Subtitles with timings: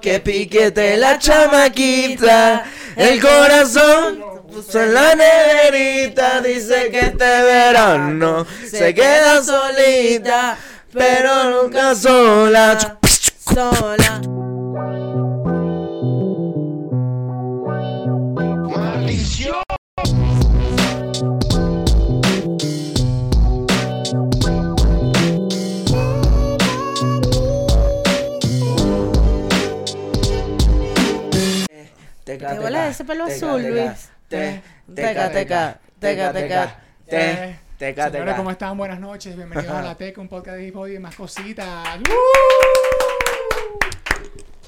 [0.00, 2.64] que piquete la chamaquita.
[2.96, 6.40] El corazón puso en la neverita.
[6.40, 10.56] Dice que este verano se queda solita,
[10.92, 12.98] pero nunca sola.
[13.52, 14.33] Sola.
[32.38, 34.08] Teca, ¿Qué bola es ese pelo teca, azul, teca, Luis?
[34.28, 34.62] te-
[34.92, 36.76] Teca, teca, teca, teca.
[37.08, 38.36] te- teca, Señores, teca.
[38.36, 38.76] ¿cómo están?
[38.76, 39.36] Buenas noches.
[39.36, 42.00] Bienvenidos a La Teca, un podcast de hip hop y más cositas.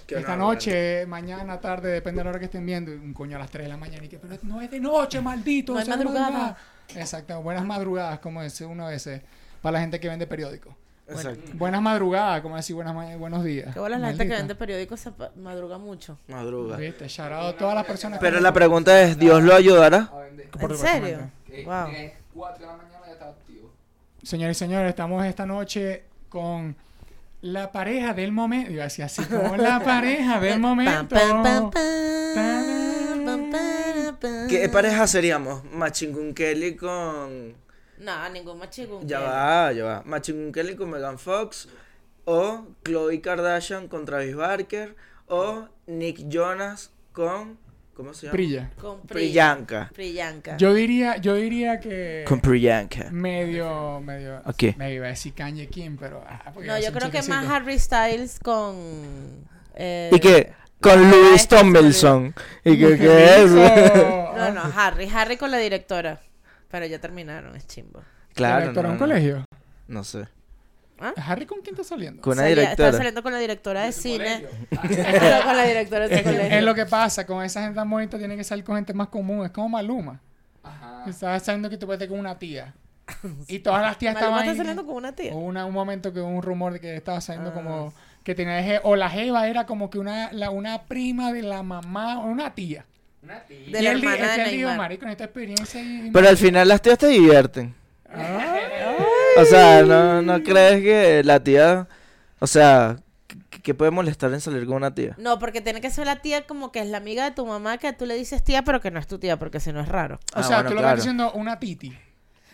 [0.07, 2.93] Esta noche, mañana, tarde, depende de la hora que estén viendo.
[2.93, 4.05] Un coño a las 3 de la mañana.
[4.05, 5.75] Y que, pero no es de noche, maldito.
[5.75, 6.57] No es madrugada.
[6.95, 7.43] Exacto.
[7.43, 9.23] Buenas madrugadas, como dice uno a veces,
[9.61, 10.73] para la gente que vende periódicos.
[11.09, 11.53] Exacto.
[11.55, 13.73] Buenas madrugadas, como decir buenas ma- buenos días.
[13.73, 14.39] ¿Qué bola la gente que Maldita.
[14.43, 16.19] vende periódicos se pa- madruga mucho?
[16.29, 16.77] Madruga.
[16.77, 20.11] Viste, shout out a todas las personas Pero que la pregunta es, ¿Dios lo ayudará?
[20.59, 21.31] Por ¿En serio?
[21.65, 21.87] Wow.
[22.35, 23.71] 4 de la mañana ya está activo.
[24.23, 26.75] Señores y señores, estamos esta noche con
[27.43, 28.73] la pareja del momento.
[28.73, 31.09] Iba a decir así, como la pareja del momento.
[31.15, 31.71] pam, pam, pam,
[32.35, 33.25] Tarán.
[33.25, 34.49] pam, pam, pam.
[34.49, 35.63] ¿Qué pareja seríamos?
[35.73, 37.55] Machingun Kelly con...
[37.99, 39.07] No, ningún machigún.
[39.07, 40.03] Ya va, ya va.
[40.05, 41.69] Machingun Kelly con Megan Fox.
[42.25, 44.95] O Chloe Kardashian con Travis Barker.
[45.29, 47.59] O Nick Jonas con...
[47.95, 48.33] ¿Cómo se llama?
[48.33, 48.71] Prilla.
[48.79, 49.91] Con Pri- Priyanka.
[49.95, 50.57] Priyanka.
[50.59, 53.09] Yo diría, yo diría que Con Priyanka.
[53.11, 54.43] medio, medio.
[54.45, 54.77] Ok.
[54.77, 56.23] Me iba a decir Kanye Kim, pero.
[56.29, 58.77] ah, porque No, yo creo que más Harry Styles con.
[59.75, 60.53] eh, ¿Y qué?
[60.83, 62.35] Con Louis Tomlinson.
[62.65, 63.51] ¿Y qué, ¿Qué es?
[63.51, 65.09] No, no, Harry.
[65.13, 66.21] Harry con la directora.
[66.77, 68.03] Pero ya terminaron, es chimbo.
[68.35, 68.61] Claro.
[68.61, 69.15] ¿Directora de no, un no.
[69.15, 69.45] colegio?
[69.89, 70.29] No sé.
[71.17, 72.21] ¿Harry con quién está saliendo?
[72.23, 72.93] Con una Salía- Estaba directora.
[72.93, 74.47] saliendo con la directora de cine.
[74.71, 76.61] Estaba con la directora de Es, colegio.
[76.63, 79.45] lo que pasa, con esa gente tan bonita tiene que salir con gente más común,
[79.47, 80.21] es como Maluma.
[80.63, 81.05] Ajá.
[81.09, 82.75] Estaba saliendo que te puedes con una tía.
[83.49, 84.57] Y todas las tías Maluma estaban está ahí.
[84.59, 85.33] saliendo con una tía.
[85.35, 87.55] Hubo una- un momento que hubo un rumor de que estaba saliendo Ah.
[87.55, 87.93] como
[88.23, 91.63] que tenía je- o la jeva era como que una la, una prima de la
[91.63, 92.85] mamá o una tía.
[93.27, 93.59] Una tía.
[93.59, 94.77] De y la él, hermana de él dijo, Neymar.
[94.79, 97.75] marico, en esta experiencia y Pero al final las tías te divierten.
[99.39, 101.87] O sea, ¿no, no crees que la tía...
[102.39, 105.15] O sea, ¿qué, qué puede molestar en salir con una tía?
[105.19, 107.79] No, porque tiene que ser la tía como que es la amiga de tu mamá
[107.79, 109.89] que tú le dices tía, pero que no es tu tía, porque si no es
[109.89, 110.21] raro.
[110.35, 110.95] o Ah, sea, bueno, tú lo claro.
[110.99, 111.97] estás diciendo una titi.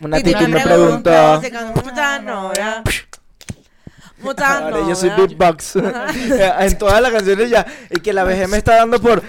[0.01, 1.41] Una tía le me preguntó...
[1.41, 2.83] si con- ¿Cómo estás, novia?
[4.17, 5.75] ¿Cómo estás, Ahora yo soy beatbox.
[5.75, 7.65] en todas las canciones ya.
[7.89, 9.21] Y que la vejez me está dando por...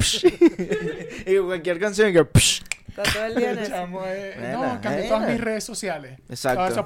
[1.26, 2.18] y cualquier canción que...
[2.24, 3.70] Con todo el día en eso.
[3.70, 5.26] Chamo, eh, Buena, no, cambié todas buena.
[5.34, 6.18] mis redes sociales.
[6.28, 6.60] Exacto.
[6.60, 6.84] Ahora so-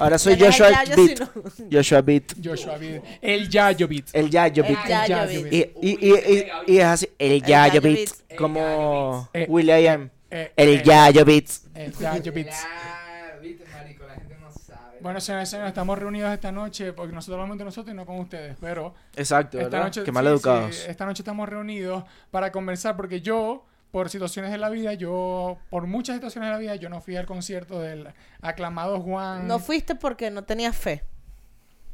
[0.00, 1.18] Ahora soy el Joshua Yayo, Beat.
[1.18, 2.32] si no- Joshua Beat.
[2.44, 3.04] Joshua Beat.
[3.22, 4.04] El Yayo Beat.
[4.12, 4.88] El Yayo El Beat.
[4.88, 5.52] Yayo Yayo Beat.
[5.52, 7.96] Y, y, y, y, y es así, el Yayo Yayo Beat.
[8.28, 8.38] Beat.
[8.38, 10.10] Como Eh, Will.i.am.
[10.30, 11.44] Eh, El eh, Yayo Beat.
[11.74, 12.46] El Yayo Beat.
[12.48, 14.89] Ya, viste, marico, la gente no sabe.
[15.02, 18.04] Bueno, señores y señores, estamos reunidos esta noche porque nosotros hablamos entre nosotros y no
[18.06, 19.84] con ustedes, pero Exacto, esta ¿verdad?
[19.86, 20.74] noche, Qué mal sí, educados.
[20.76, 25.58] sí, esta noche estamos reunidos para conversar porque yo, por situaciones de la vida, yo,
[25.70, 28.08] por muchas situaciones de la vida, yo no fui al concierto del
[28.42, 29.46] aclamado Juan.
[29.48, 31.02] No fuiste porque no tenías fe.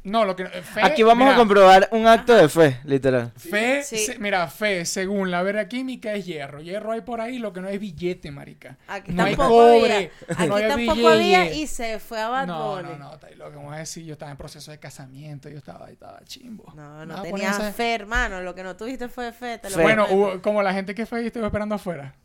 [0.07, 3.31] No, lo que fe, Aquí vamos mira, a comprobar un acto de fe, literal.
[3.35, 3.97] Fe, Sí.
[3.97, 6.61] se- mira, fe, según la vera química es hierro.
[6.61, 8.77] Hierro hay por ahí, lo que no es billete, marica.
[8.87, 10.11] Aquí no hay tampoco cobre, había.
[10.29, 11.35] Aquí no hay tampoco billete.
[11.35, 13.77] había y se fue a Bad No, no, no, está ahí lo que vamos a
[13.79, 16.71] decir, yo estaba en proceso de casamiento, yo estaba ahí, estaba chimbo.
[16.75, 18.41] No, no Nada, tenías fe, hermano.
[18.41, 19.57] Lo que no tuviste fue fe.
[19.57, 19.81] Te lo Fe.
[19.83, 22.15] Bueno, hubo- como la gente que fue y estuvo esperando afuera.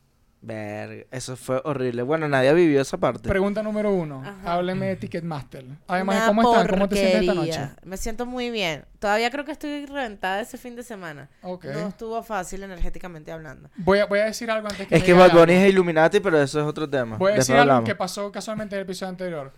[0.45, 2.03] Verga, eso fue horrible.
[2.03, 3.29] Bueno, nadie ha vivido esa parte.
[3.29, 4.23] Pregunta número uno.
[4.27, 4.55] Ajá.
[4.55, 5.65] Hábleme de Ticketmaster.
[5.87, 6.67] Además, Una ¿cómo están?
[6.67, 7.69] ¿Cómo te sientes esta noche?
[7.85, 8.85] Me siento muy bien.
[8.99, 11.31] Todavía creo que estoy reventada ese fin de semana.
[11.45, 13.71] No estuvo fácil energéticamente hablando.
[13.77, 16.43] Voy a, voy a decir algo antes que Es que Bad Bunny es Illuminati, pero
[16.43, 17.19] eso es otro tema.
[17.19, 19.53] Voy a Después decir algo que pasó casualmente en el episodio anterior.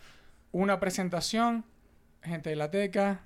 [0.53, 1.65] Una presentación,
[2.22, 3.21] gente de la Teca,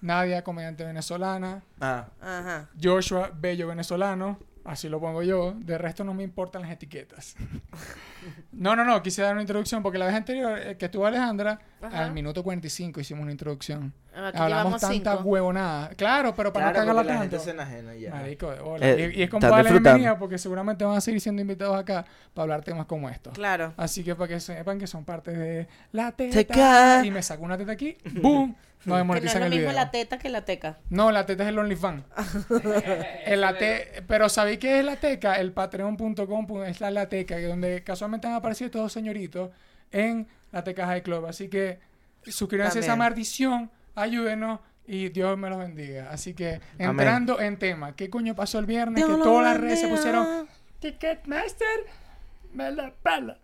[0.00, 2.68] Nadia, comediante venezolana, Ah, Ajá.
[2.82, 5.54] Joshua, bello venezolano, así lo pongo yo.
[5.56, 7.36] De resto no me importan las etiquetas.
[8.52, 11.58] no, no, no, quise dar una introducción porque la vez anterior eh, que estuvo Alejandra,
[11.80, 12.04] Ajá.
[12.04, 13.92] al minuto 45 hicimos una introducción.
[14.14, 15.22] Aquí Hablamos tanta cinco.
[15.28, 15.88] huevonada.
[15.96, 17.44] Claro, pero para claro, no porque cagarla la gente tanto.
[17.44, 18.10] se enajena ya.
[18.10, 18.52] Marico.
[18.80, 19.96] Eh, y, y es como están darle disfrutando.
[19.96, 22.04] bienvenida porque seguramente van a seguir siendo invitados acá
[22.34, 23.32] para hablar temas como estos.
[23.32, 23.72] Claro.
[23.78, 26.34] Así que para que sepan que son parte de la teta.
[26.34, 27.02] Teca.
[27.06, 28.54] Y me saco una teta aquí, ¡boom!
[28.84, 29.72] No Que no es lo el mismo video.
[29.74, 30.78] la teta que la teca.
[30.90, 32.02] No, la teta es el OnlyFans.
[33.26, 34.02] el late...
[34.08, 35.34] Pero ¿sabéis qué es la teca?
[35.36, 39.50] El patreon.com pu- es la lateca, que donde casualmente han aparecido estos señoritos
[39.90, 41.26] en la teca High Club.
[41.26, 41.80] Así que
[42.24, 46.10] suscríbanse a esa maldición, ayúdenos y Dios me los bendiga.
[46.10, 46.90] Así que Amén.
[46.90, 48.96] entrando en tema, ¿qué coño pasó el viernes?
[48.96, 50.48] Dios que todas las redes se pusieron
[50.80, 51.86] Ticketmaster,
[52.52, 53.38] me la pela.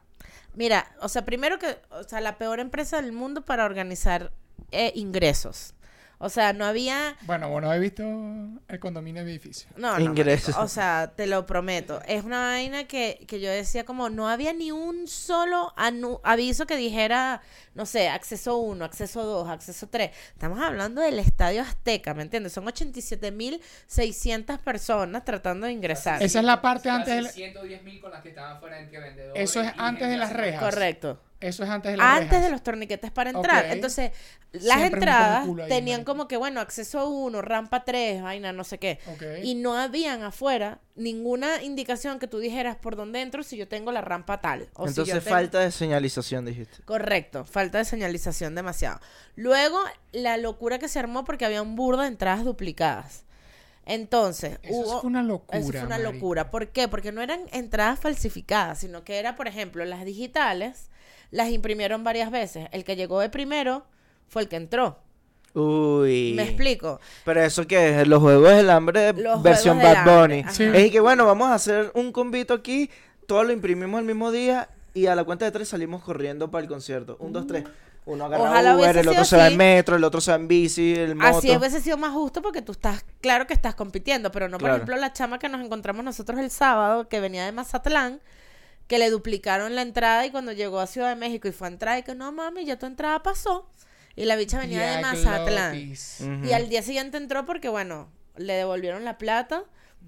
[0.55, 4.32] Mira, o sea, primero que, o sea, la peor empresa del mundo para organizar
[4.73, 5.75] eh, ingresos.
[6.20, 7.17] O sea, no había...
[7.23, 9.69] Bueno, bueno, he visto el condominio de edificio.
[9.76, 10.56] No, no, Ingresos.
[10.56, 12.03] O sea, te lo prometo.
[12.09, 16.67] Es una vaina que, que yo decía como no había ni un solo anu- aviso
[16.67, 17.41] que dijera,
[17.75, 20.11] no sé, acceso 1, acceso 2, acceso 3.
[20.32, 22.53] Estamos hablando del Estadio Azteca, ¿me entiendes?
[22.53, 26.23] Son 87.600 personas tratando de ingresar.
[26.23, 29.41] Esa es la parte antes del- 110 mil con las que estaban fuera entre vendedores.
[29.50, 30.61] Eso es antes de las rejas.
[30.62, 31.20] Correcto.
[31.40, 32.44] Eso es antes de las Antes rejas.
[32.44, 33.67] de los torniquetes para entrar.
[33.67, 34.11] Entonces,
[34.50, 36.12] las Siempre entradas ahí, tenían marico.
[36.12, 38.99] como que, bueno, acceso 1, rampa 3, vaina, no sé qué.
[39.44, 43.93] Y no habían afuera ninguna indicación que tú dijeras por dónde entro si yo tengo
[43.93, 44.62] la rampa tal.
[44.75, 46.82] O si yo Entonces tengo- falta de señalización, dijiste.
[46.85, 48.99] Correcto, falta de señalización demasiado.
[49.37, 49.79] Luego,
[50.11, 53.23] la locura que se armó porque había un burda de entradas duplicadas.
[53.87, 55.00] Entonces, Eso hubo...
[55.00, 55.58] fue una locura.
[55.58, 56.12] Eso fue una marico.
[56.12, 56.50] locura.
[56.50, 56.88] ¿Por qué?
[56.88, 60.91] Porque no eran entradas falsificadas, sino que era, por ejemplo, las digitales,
[61.31, 62.69] las imprimieron varias veces.
[62.73, 63.85] El que llegó de primero
[64.29, 64.99] fue el que entró.
[65.55, 66.35] Uy.
[66.37, 67.01] ¿Me explico?
[67.25, 70.41] Pero eso que es los juegos del hambre Los versión del Bad Hambre, Bunny.
[70.41, 70.53] ajá.
[70.53, 70.65] Sí.
[70.65, 72.91] Es que bueno, vamos a hacer un convito aquí,
[73.27, 76.63] todo lo imprimimos el mismo día y a la cuenta de tres salimos corriendo para
[76.63, 77.17] el concierto.
[77.21, 77.65] Un, dos, tres.
[78.07, 80.49] Uno agarra Ojalá Uber, el otro se va en metro, el otro se va en
[80.49, 81.39] bici, el moto.
[81.39, 84.61] Así hubiese sido más justo porque tú estás, claro que estás compitiendo, pero no, por
[84.69, 84.77] Claro.
[84.77, 88.21] ejemplo, la chama que nos encontramos nosotros el sábado, que venía de Mazatlán,
[88.88, 91.70] que le duplicaron la entrada y cuando llegó a Ciudad de México y fue a
[91.70, 93.70] entrar y que no mami, ya tu entrada pasó.
[94.17, 95.76] Y la bicha venía de Mazatlán.
[96.44, 99.62] Y al día siguiente entró porque, bueno, le devolvieron la plata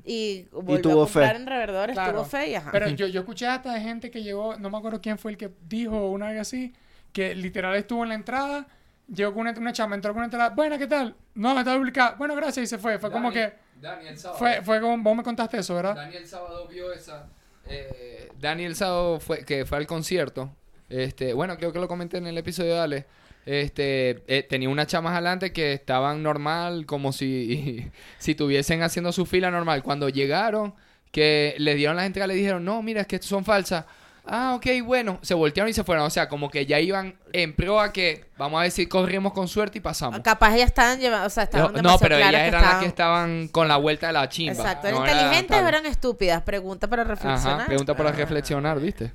[0.04, 1.36] y volvió tuvo a comprar fe.
[1.42, 2.12] en revendedores, Claro.
[2.12, 2.70] tuvo fe y ajá.
[2.72, 5.36] Pero yo, yo escuché hasta de gente que llegó, no me acuerdo quién fue el
[5.36, 6.72] que dijo una vez así,
[7.12, 8.66] que literal estuvo en la entrada,
[9.12, 11.14] llegó con una, una chama, entró con una entrada, buena, ¿qué tal?
[11.34, 12.98] No, está duplicada, bueno, gracias, y se fue.
[12.98, 14.38] Fue como que, Dani- Dani el sábado.
[14.38, 15.94] fue, fue como, vos me contaste eso, ¿verdad?
[15.96, 17.28] Dani el sábado vio esa.
[17.70, 18.74] Eh, Dani el
[19.20, 20.54] fue, que fue al concierto.
[20.88, 23.06] Este, bueno, creo que lo comenté en el episodio de Ale.
[23.46, 29.24] Este, eh, tenía unas chamas adelante que estaban normal, como si, si estuviesen haciendo su
[29.24, 29.82] fila normal.
[29.82, 30.74] Cuando llegaron,
[31.12, 33.86] que les dieron las entradas, le dijeron, no, mira, es que son falsas.
[34.26, 35.18] Ah, ok, bueno.
[35.22, 36.04] Se voltearon y se fueron.
[36.06, 39.48] O sea, como que ya iban en pro a que, vamos a decir, corrimos con
[39.48, 40.20] suerte y pasamos.
[40.20, 42.80] Capaz ya estaban llevando, o sea, estaban No, demasiado pero ellas que eran las estaban-
[42.80, 44.52] que estaban con la vuelta de la chimba.
[44.52, 45.64] Exacto, ¿eran No era inteligentes tal.
[45.64, 46.42] o eran estúpidas?
[46.42, 47.56] Pregunta para reflexionar.
[47.60, 48.12] Ajá, pregunta para Ah.
[48.12, 49.12] reflexionar, ¿viste?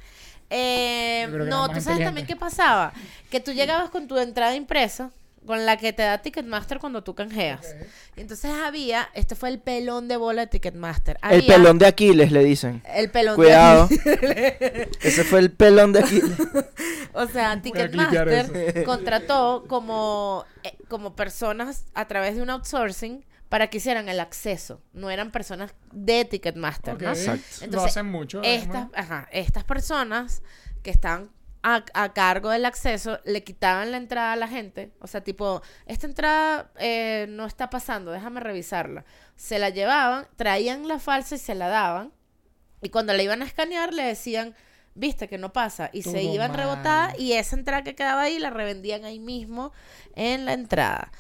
[0.50, 2.94] Eh, no, tú sabes también qué pasaba.
[3.30, 5.12] Que tú llegabas con tu entrada impresa,
[5.46, 7.76] con la que te da Ticketmaster cuando tú canjeas.
[8.16, 11.18] Y entonces había, este fue el pelón de bola de Ticketmaster.
[11.30, 12.82] El pelón de Aquiles, le dicen.
[12.86, 13.88] El pelón Cuidado.
[13.88, 16.32] de Ese fue el pelón de Aquiles.
[17.18, 23.78] O sea, Ticketmaster contrató como, eh, como personas a través de un outsourcing para que
[23.78, 24.82] hicieran el acceso.
[24.92, 26.96] No eran personas de Ticketmaster.
[26.96, 27.46] Exacto.
[27.60, 28.42] Lo Entonces, hacen mucho.
[28.44, 30.42] Estas, ajá, estas personas
[30.84, 31.30] que están
[31.68, 34.92] a, a cargo del acceso le quitaban la entrada a la gente.
[35.00, 39.04] O sea, tipo, esta entrada eh, no está pasando, déjame revisarla.
[39.36, 42.14] Se la llevaban, traían la falsa y se la daban.
[42.84, 44.54] Y cuando la iban a escanear le decían,
[44.94, 45.90] viste que no pasa.
[45.92, 46.60] Y se iban mal.
[46.60, 49.72] rebotada y esa entrada que quedaba ahí la revendían ahí mismo
[50.14, 51.12] en la entrada.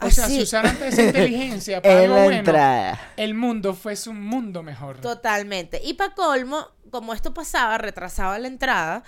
[0.00, 3.12] O sea, si usaran toda esa inteligencia para en algo la bueno, entrada.
[3.16, 5.00] el mundo fuese un mundo mejor.
[5.00, 5.80] Totalmente.
[5.82, 9.02] Y para colmo, como esto pasaba, retrasaba la entrada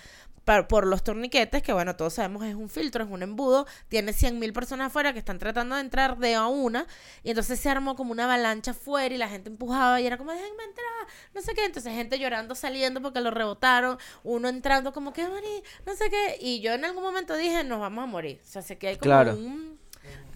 [0.69, 4.53] por los torniquetes, que bueno, todos sabemos es un filtro, es un embudo, tiene 100.000
[4.53, 6.87] personas afuera que están tratando de entrar de a una,
[7.23, 10.33] y entonces se armó como una avalancha afuera y la gente empujaba y era como,
[10.33, 10.87] déjenme entrar,
[11.35, 15.95] no sé qué, entonces gente llorando saliendo porque lo rebotaron, uno entrando como que, no
[15.95, 18.77] sé qué, y yo en algún momento dije, nos vamos a morir, o sea, sé
[18.77, 19.35] que hay como Claro.
[19.35, 19.70] un...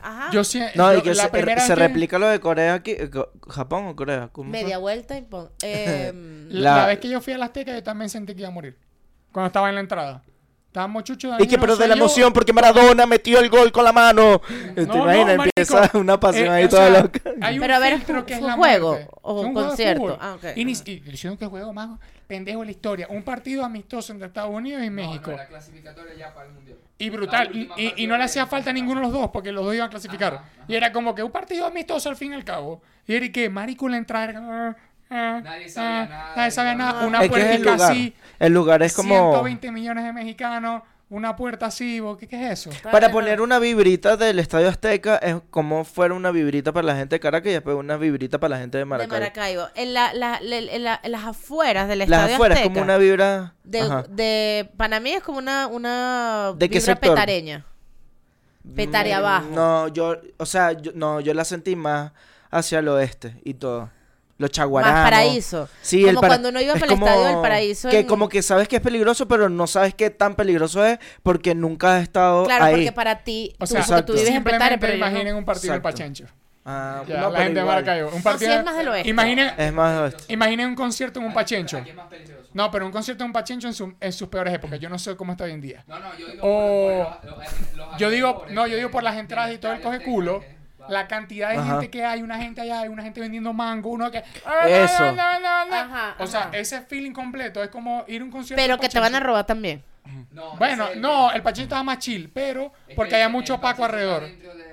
[0.06, 0.30] Ajá.
[0.32, 2.38] Yo sí, No, yo- y que la se, primera se vez que- replica lo de
[2.40, 2.90] Corea aquí.
[2.92, 4.28] eh, Co- ¿Japón o Corea?
[4.32, 4.60] ¿Cómo fue?
[4.62, 5.50] Media vuelta y pon...
[5.62, 8.48] em, La, La- vez que yo fui a la Azteca, yo también sentí que iba
[8.48, 8.78] a morir.
[9.32, 10.22] Cuando estaba en la entrada.
[10.66, 11.36] Estábamos chuchos.
[11.38, 14.40] Y que pero de la emoción porque Maradona metió el gol con la mano.
[14.74, 15.36] ¿Te No, no, imaginas?
[15.38, 15.50] marico.
[15.56, 17.20] Empieza una pasión Eh, ahí o toda sea, loca.
[17.42, 19.08] Hay un Pero a ver, filtro ¿fue- que es fue la juego muerte.
[19.22, 20.02] o Fue un juego de concierto?
[20.02, 20.18] fútbol.
[20.20, 20.44] Ah, ok.
[20.56, 21.00] Y, ni, y
[21.38, 21.90] que juego más
[22.26, 23.06] pendejo de la historia.
[23.10, 25.30] Un partido amistoso entre Estados Unidos y México.
[25.30, 26.78] No, no, era clasificatoria ya para el mundial.
[26.98, 27.50] Y brutal.
[27.54, 29.88] Y, y- no le hacía falta a ninguno de los dos porque los dos iban
[29.88, 30.34] a clasificar.
[30.34, 30.64] Ajá, ajá.
[30.68, 32.82] Y era como que un partido amistoso al fin y al cabo.
[33.06, 34.30] Y era que marico la entrada.
[34.30, 34.76] era, ah,
[35.10, 36.92] ah, Nadie sabía ah, nada, Nadie sabía nada.
[36.92, 37.06] nada.
[37.06, 37.82] Una lugar.
[37.82, 38.14] así.
[38.38, 39.14] El lugar es como...
[39.14, 40.82] 120 millones de mexicanos.
[41.14, 42.02] Una puerta así.
[42.18, 42.70] ¿Qué, qué es eso?
[42.90, 47.14] Para poner una vibrita del Estadio Azteca es como fuera una vibrita para la gente
[47.16, 49.14] de Caracas y después una vibrita para la gente de de Maracaibo.
[49.20, 49.62] Maracaibo.
[49.76, 52.84] En, la, la- en la- en las afueras del Las estadio afueras es Azteca, como
[52.84, 53.54] una vibra...
[53.62, 57.10] de, de Panamí es como una, una ¿De qué vibra sector?
[57.14, 57.64] petareña.
[58.74, 59.46] Petaria abajo.
[59.54, 62.12] No, yo, o sea, yo, no, yo la sentí más
[62.50, 63.90] hacia el oeste y todo.
[64.36, 64.94] Los chaguaramos.
[65.00, 65.68] Más paraíso.
[65.80, 67.88] Sí, Como el para- cuando uno iba es para el como estadio del paraíso.
[67.88, 70.98] Que en- como que sabes que es peligroso, pero no sabes qué tan peligroso es
[71.22, 72.74] porque nunca has estado Claro, ahí.
[72.74, 75.06] porque para ti, O tú, sea, tú vives en Petare, pero yo no.
[75.06, 75.88] imaginen un partido Exacto.
[75.88, 76.24] de Pachencho.
[76.66, 77.76] Ah, Ya, no, la gente de igual.
[77.76, 78.08] Maracaibo.
[78.08, 79.08] Un No, partido sí es más del oeste.
[79.10, 80.32] Imaginen, Es más oeste.
[80.32, 81.78] imaginen un concierto en un Pachencho.
[81.94, 82.48] Más peligroso.
[82.54, 84.80] No, pero un concierto en un Pachencho en, su- en sus peores épocas.
[84.80, 85.84] Yo no sé cómo está hoy en día.
[85.86, 88.90] No, no, yo digo O- por, por los- los- los Yo digo, no, yo digo
[88.90, 90.40] por las entradas y todo el coge culo.
[90.40, 91.70] que- La cantidad de Ajá.
[91.72, 94.18] gente que hay, una gente allá, hay una gente vendiendo mango, uno que...
[94.18, 95.04] Eso.
[95.04, 98.62] Ajá, O sea, ese feeling completo es como ir a un concierto.
[98.62, 99.82] Pero que te van a robar también.
[100.32, 103.54] No, Bueno, el no, el Pachencho estaba más chill, pero Es que porque había mucho
[103.54, 104.24] el paco alrededor.
[104.24, 104.63] dentro de,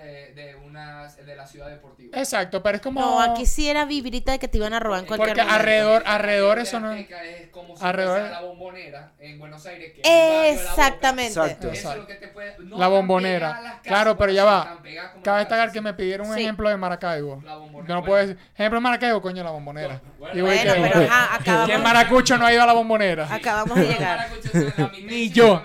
[0.85, 2.17] de, unas- de la ciudad deportiva.
[2.17, 3.01] Exacto, pero es como...
[3.01, 5.59] No, aquí sí era vibrita de que te iban a robar en cualquier Porque momento.
[5.59, 6.91] alrededor, alrededor de eso no...
[6.93, 7.07] Es
[7.51, 9.93] como si Alrededor- la bombonera en Buenos Aires.
[9.93, 10.47] Que de la.
[10.49, 11.39] Exactamente.
[11.39, 11.69] Exacto.
[11.71, 13.49] Eso es lo que te puede- no La bombonera.
[13.49, 14.79] las casas, Claro, pero ya va.
[15.23, 16.41] Cabe destacar que me pidieron un Sí.
[16.41, 17.41] ejemplo de Maracaibo.
[17.45, 17.87] La bombonera.
[17.89, 20.01] Yo no puedo decir, ejemplo de Maracaibo, coño, la bombonera.
[20.19, 23.27] Bueno, Y Bueno, que- pero ajá, acabamos, ¿Quién maracucho no ha ido a la bombonera?
[23.33, 24.27] acabamos de llegar.
[25.05, 25.61] Ni yo.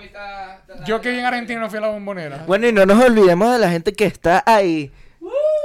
[0.85, 2.43] Yo que vi en Argentina no fui a la bombonera.
[2.45, 4.91] Bueno, y no nos olvidemos de la gente que está ahí.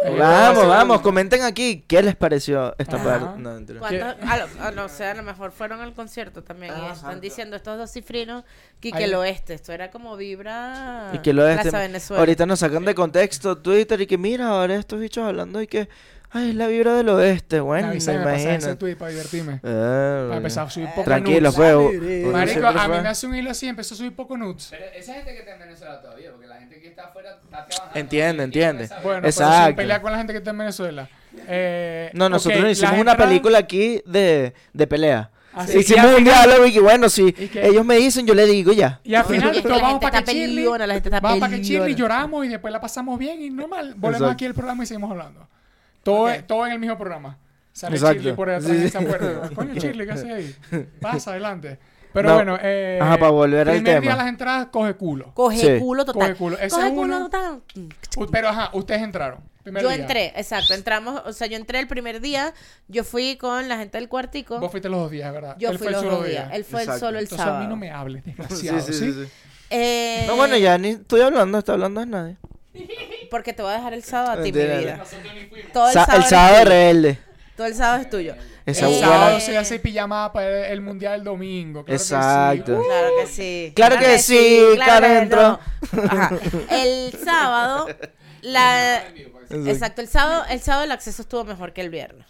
[0.05, 3.05] Eh, Vamos, vamos, comenten aquí qué les pareció esta Ajá.
[3.05, 3.41] parte.
[3.41, 3.79] No, mentira.
[3.79, 4.03] ¿Cuántos?
[4.29, 6.73] A lo, a lo- o sea, a lo mejor fueron al concierto también.
[6.77, 8.45] y Ah, están diciendo estos dos cifrinos
[8.81, 9.55] que, el oeste.
[9.55, 11.11] Esto era como vibra.
[11.13, 12.21] Y que lo este, Plaza Venezuela.
[12.21, 15.89] ahorita nos sacan de contexto Twitter y que mira, ahora estos bichos hablando y que
[16.33, 17.61] ay, es la vibra del oeste.
[17.61, 18.77] Bueno, me pasar ese imagino.
[18.79, 19.61] tweet para divertirme.
[19.63, 21.55] Ah, Para empezar a subir poco Tranquilo, nudes.
[21.55, 21.77] fue.
[21.77, 24.69] Uno Marico, a mí me hace un hilo así, empezó a subir poco nudes.
[24.71, 27.67] Pero esa gente que está en Venezuela todavía, porque la gente que está afuera está
[27.67, 27.99] trabajando.
[28.01, 28.89] Entiende, entiende.
[29.03, 29.77] Bueno, pero sin Exacto.
[29.77, 31.09] pelear con la gente que está en Venezuela.
[31.49, 35.31] Eh, No, nosotros ok, no hicimos una entradas- película aquí de, de pelea.
[35.55, 38.47] Así que Hicimos un final- diálogo y que bueno, si ellos me dicen, yo le
[38.47, 39.01] digo ya.
[39.05, 41.99] Y al final es que vamos para que está vamos para que Chirli, peliona.
[41.99, 43.89] lloramos y después la pasamos bien y normal.
[43.99, 44.33] Volvemos Exacto.
[44.33, 45.47] aquí al programa y seguimos hablando.
[46.03, 46.31] Todo, Ok.
[46.31, 47.39] es- todo en el mismo programa.
[47.73, 48.19] Sale Exacto.
[48.19, 49.51] Chirli por detrás Sí, de esa puerta.
[49.55, 50.87] Coño, Chirli, ¿qué haces ahí?
[51.01, 51.79] Pasa, adelante.
[52.13, 52.35] Pero No.
[52.35, 54.17] bueno, eh, Ajá, para volver al primer día tema.
[54.23, 55.33] las entradas coge culo.
[55.33, 55.81] Coge Sí.
[55.81, 56.21] culo total.
[56.21, 56.59] Coge culo.
[56.59, 57.31] Ese Coge es culo uno.
[57.31, 57.63] total.
[58.31, 59.41] Pero ajá, ustedes entraron.
[59.63, 59.97] Primer Yo día.
[59.99, 60.75] entré, exacto.
[60.75, 62.53] Entramos, o sea, yo entré el primer día.
[62.89, 64.59] Yo fui con la gente del cuartico.
[64.61, 65.57] Vos fuiste los dos días, ¿verdad?
[65.59, 66.41] Yo Él fui fue el los solo dos día.
[66.43, 66.55] días.
[66.57, 67.57] Él fue el solo el Entonces sábado.
[67.59, 68.81] a mí no me hables, Sí, desgraciado.
[68.81, 69.13] sí, ¿sí?
[69.13, 69.31] sí, sí.
[69.71, 72.37] Eh, No, bueno, ya ni estoy hablando, está hablando es nadie.
[73.31, 75.03] Porque te voy a dejar el sábado a ti, mi vida.
[75.73, 76.69] Todo el Sa- sábado, el es sábado tuyo.
[76.71, 77.19] rebelde.
[77.57, 78.35] Todo el sábado es tuyo.
[78.65, 81.85] Esa El sábado se hace pijamada para el mundial el domingo.
[81.85, 82.15] Claro que sí.
[82.15, 82.79] Exacto.
[82.79, 83.73] Uh, Claro que sí.
[83.75, 85.61] Claro que sí, claro que no.
[86.05, 86.33] Ajá.
[86.71, 87.89] El sábado,
[88.43, 89.03] la...
[89.51, 92.27] Exacto, el sábado, el sábado el acceso estuvo mejor que el viernes.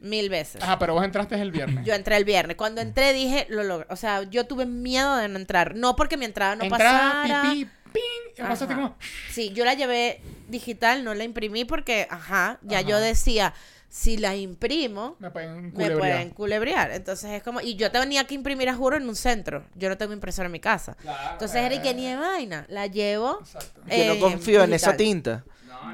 [0.00, 0.62] Mil veces.
[0.62, 1.84] Ajá, pero vos entraste el viernes.
[1.84, 2.56] Yo entré el viernes.
[2.56, 3.86] Cuando entré dije, lo logré.
[3.90, 5.74] O sea, yo tuve miedo de no entrar.
[5.76, 7.42] No porque mi entrada no Entrada, pasara.
[7.52, 8.32] pipí, ping.
[8.38, 8.96] Y pasaste como...
[9.30, 12.88] Sí, yo la llevé digital, no la imprimí porque, ajá, ya Ajá.
[12.88, 13.52] yo decía,
[13.88, 15.98] si la imprimo, Me pueden me culebrear.
[15.98, 16.90] pueden culebrear.
[16.92, 19.64] Entonces es como, y yo tenía que imprimir a juro en un centro.
[19.74, 20.96] Yo no tengo impresora en mi casa.
[21.32, 22.64] Entonces era y que ni de vaina.
[22.68, 23.38] La llevo.
[23.40, 23.82] Exacto.
[23.88, 25.44] Que no eh, confío en esa tinta.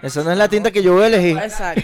[0.02, 1.38] Esa no es la tinta que yo voy a elegir.
[1.38, 1.82] Exacto.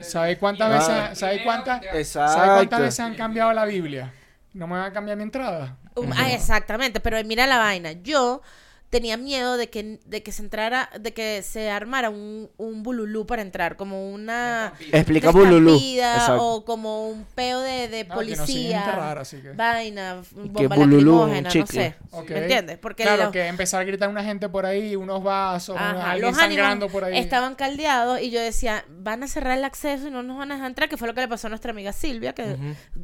[0.00, 0.92] ¿Sabes cuántas Ah.
[1.08, 2.32] veces, ¿sabes cuántas, Exacto.
[2.32, 4.12] ¿sabes cuántas veces han cambiado la Biblia?
[4.52, 5.76] No me van a cambiar mi entrada.
[5.94, 7.92] Um, ah, exactamente, pero mira la vaina.
[7.92, 8.42] Yo
[8.90, 13.24] tenía miedo de que, de que se entrara, de que se armara un, un bululú
[13.24, 15.78] para entrar, como una Explica Bululú.
[15.78, 16.44] Exacto.
[16.44, 20.66] o como un peo de, de No, que no soy policía, así que- vaina, que
[20.66, 21.94] bomba Bululú, un lacrimógena, no sé.
[22.10, 22.30] Ok.
[22.30, 22.78] ¿Me entiendes?
[22.78, 26.32] Porque claro, los- que empezar a gritar una gente por ahí, unos vasos, Ajá, alguien
[26.32, 27.16] los sangrando por ahí.
[27.16, 30.54] estaban caldeados y yo decía, van a cerrar el acceso y no nos van a
[30.54, 32.56] dejar entrar, que fue lo que le pasó a nuestra amiga Silvia, que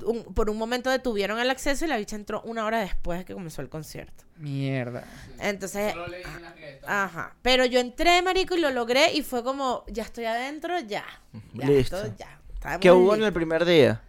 [0.05, 3.25] un- por un momento detuvieron el acceso y la bicha entró una hora después de
[3.25, 4.25] que comenzó el concierto.
[4.39, 5.05] Mierda.
[5.41, 5.76] Entonces,
[6.87, 11.05] ajá, pero yo entré, marico, y lo logré y fue como, ya estoy adentro, ya.
[11.55, 11.97] ya Listo.
[12.03, 12.79] esto ya.
[12.81, 14.03] ¿Qué hubo en el primer día?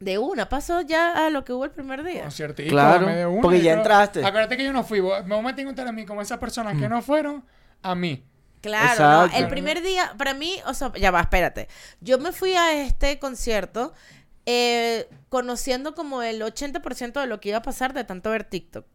[0.00, 2.22] De una, pasó ya a lo que hubo el primer día.
[2.22, 4.24] Conciertico, Claro, dame de una, porque ya entraste.
[4.24, 5.00] Acuérdate que yo no fui.
[5.00, 7.44] vos- Me metí en a mí como esas personas que no fueron,
[7.82, 8.24] a mí.
[8.60, 11.68] Claro, no, el primer día, para mí, o sea, ya va, espérate.
[12.00, 13.92] Yo me fui a este concierto
[14.46, 18.86] eh, conociendo como el 80% de lo que iba a pasar de tanto ver TikTok.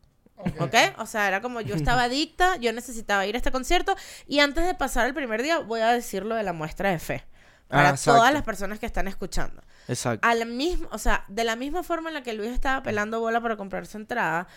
[0.59, 0.75] ¿Ok?
[0.97, 3.95] O sea, era como yo estaba adicta, yo necesitaba ir a este concierto
[4.27, 6.99] y antes de pasar el primer día voy a decir lo de la muestra de
[6.99, 7.23] fe.
[7.67, 8.17] Para Ah, exacto.
[8.19, 9.61] todas las personas que están escuchando.
[9.87, 10.27] Exacto.
[10.27, 13.19] A la misma, o sea, de la misma forma en la que Luis estaba pelando
[13.19, 14.47] bola para comprar su entrada,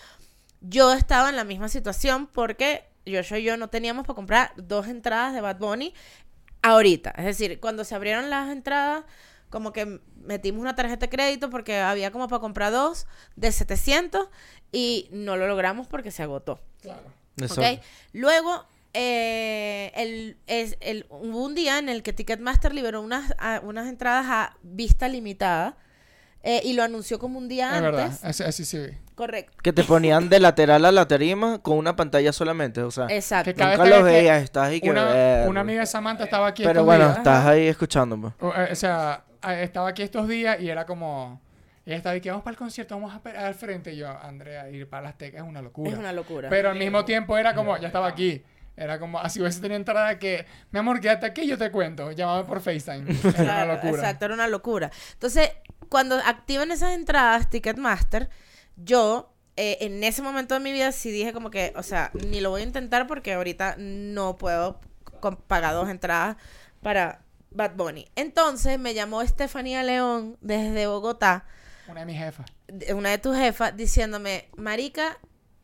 [0.60, 4.88] yo estaba en la misma situación porque yo y yo no teníamos para comprar dos
[4.88, 5.94] entradas de Bad Bunny
[6.62, 7.10] ahorita.
[7.16, 9.04] Es decir, cuando se abrieron las entradas,
[9.50, 14.28] como que metimos una tarjeta de crédito porque había como para comprar dos de 700
[14.72, 16.60] y no lo logramos porque se agotó.
[16.82, 17.00] Claro.
[18.12, 23.60] Luego, eh, el, es, el, hubo un día en el que Ticketmaster liberó unas, a-
[23.62, 25.76] unas entradas a vista limitada
[26.42, 28.24] eh, y lo anunció como un día Es verdad, antes.
[28.24, 28.92] así, así sí vi.
[29.14, 29.56] Correcto.
[29.62, 33.50] Que te ponían de lateral a la tarima con una pantalla solamente, o sea, Exacto.
[33.50, 36.62] Que cada nunca los veías, estás ahí que Una, una amiga de Samantha estaba aquí
[36.64, 38.34] Pero bueno, estás ahí escuchando, pues.
[38.40, 39.24] O, eh, o sea,
[39.54, 41.40] estaba aquí estos días y era como...
[41.84, 43.92] Ella estaba aquí, vamos para el concierto, vamos a pe- al frente.
[43.92, 45.92] Y yo, Andrea, ir para las tecas es una locura.
[45.92, 46.48] Es una locura.
[46.48, 48.42] Pero al mismo tiempo era como, ya estaba aquí.
[48.76, 52.10] Era como, así hubiese tenido entrada que, mi amor, quédate aquí, yo te cuento.
[52.10, 53.06] Llámame por FaceTime.
[53.38, 54.02] Era una locura.
[54.02, 54.90] Exacto, era una locura.
[55.12, 55.50] Entonces,
[55.88, 58.28] cuando activan esas entradas Ticketmaster,
[58.74, 62.40] yo eh, en ese momento de mi vida sí dije como que, o sea, ni
[62.40, 64.80] lo voy a intentar porque ahorita no puedo
[65.46, 66.36] pagar dos entradas
[66.82, 68.06] para Bad Bunny.
[68.16, 71.44] Entonces me llamó Estefanía León desde Bogotá,
[71.88, 72.46] Una de mis jefas.
[72.94, 75.18] una de tus jefas, diciéndome, Marica,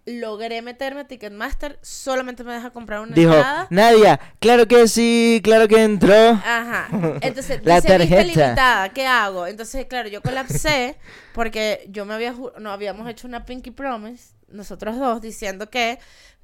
[0.04, 3.66] logré meterme a Ticketmaster, solamente me deja comprar una Dijo, entrada.
[3.70, 6.30] Nadia, claro que sí, claro que entró.
[6.30, 6.88] Ajá.
[7.20, 8.22] Entonces, La dice tarjeta.
[8.22, 9.46] limitada, ¿qué hago?
[9.46, 10.96] Entonces, claro, yo colapsé
[11.34, 15.98] porque yo me había no habíamos hecho una Pinky Promise, nosotros dos, diciendo que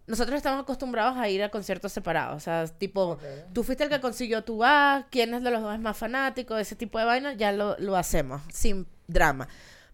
[0.09, 2.37] nosotros estamos acostumbrados a ir a conciertos separados.
[2.37, 3.19] O sea, tipo,
[3.53, 6.57] tú fuiste el que consiguió tu vas, quién es de los dos es más fanático,
[6.57, 9.49] ese tipo de vaina, ya lo, lo hacemos, sin drama.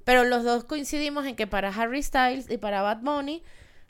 [0.05, 3.43] Pero los dos coincidimos en que para Harry Styles y para Bad Bunny,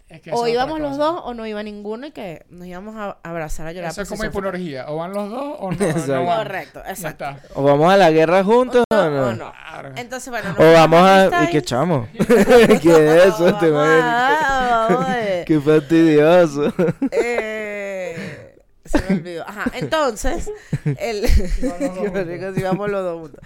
[0.08, 2.94] Es que eso o íbamos los dos o no iba ninguno y que nos íbamos
[2.96, 3.90] a abrazar a llorar.
[3.90, 4.84] Eso es como hiponorgía.
[4.90, 6.14] O van los dos o no, Exacto.
[6.14, 6.36] no van.
[6.38, 7.24] Correcto, Ya exacto.
[7.24, 7.48] está.
[7.54, 9.32] O vamos a la guerra juntos o O no.
[9.34, 9.52] no.
[9.96, 11.44] Entonces, bueno, O vamos a...
[11.44, 12.06] ¿Y qué chamo?
[12.18, 12.74] ¿Qué
[13.16, 13.54] es eso?
[13.58, 16.72] Te a- Qué fastidioso.
[17.10, 19.48] Eh, se me olvidó.
[19.48, 20.50] Ajá, entonces,
[20.98, 21.26] el...
[21.28, 23.40] Si vamos los dos juntos.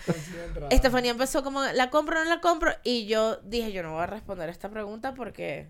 [0.71, 2.73] Estefanía empezó como, ¿la compro o no la compro?
[2.83, 5.69] Y yo dije, yo no voy a responder esta pregunta porque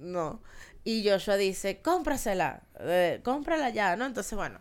[0.00, 0.40] no.
[0.84, 4.06] Y Joshua dice, cómprasela, eh, cómprala ya, ¿no?
[4.06, 4.58] Entonces, bueno,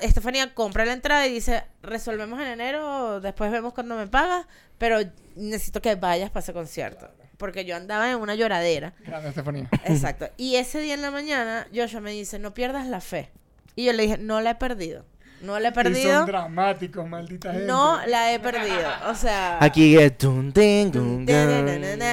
[0.00, 4.46] Estefanía compra la entrada y dice, resolvemos en enero, después vemos cuando me pagas,
[4.78, 4.98] pero
[5.34, 7.08] necesito que vayas para ese concierto.
[7.36, 8.94] Porque yo andaba en una lloradera.
[9.00, 9.68] Grande, Estefanía.
[9.84, 10.28] Exacto.
[10.36, 13.30] Y ese día en la mañana, Joshua me dice, no pierdas la fe.
[13.74, 15.04] Y yo le dije, no la he perdido.
[15.42, 16.26] No la he Y son perdido.
[16.26, 17.66] dramáticos, maldita gente.
[17.66, 18.88] No la he perdido.
[19.08, 19.58] O sea...
[19.62, 20.12] Aquí es...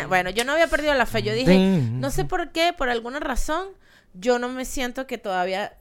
[0.08, 1.22] Bueno, yo no había perdido la fe.
[1.24, 1.58] Yo dije,
[1.92, 3.68] no sé por qué, por alguna razón,
[4.14, 5.78] yo no me siento que todavía,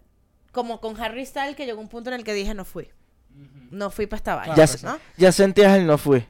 [0.53, 2.91] como con Harry Styles, que llegó un punto en el que dije, no fui.
[3.71, 4.67] No fui para esta vaina, Ya,
[5.17, 6.25] ya sentías el no fui.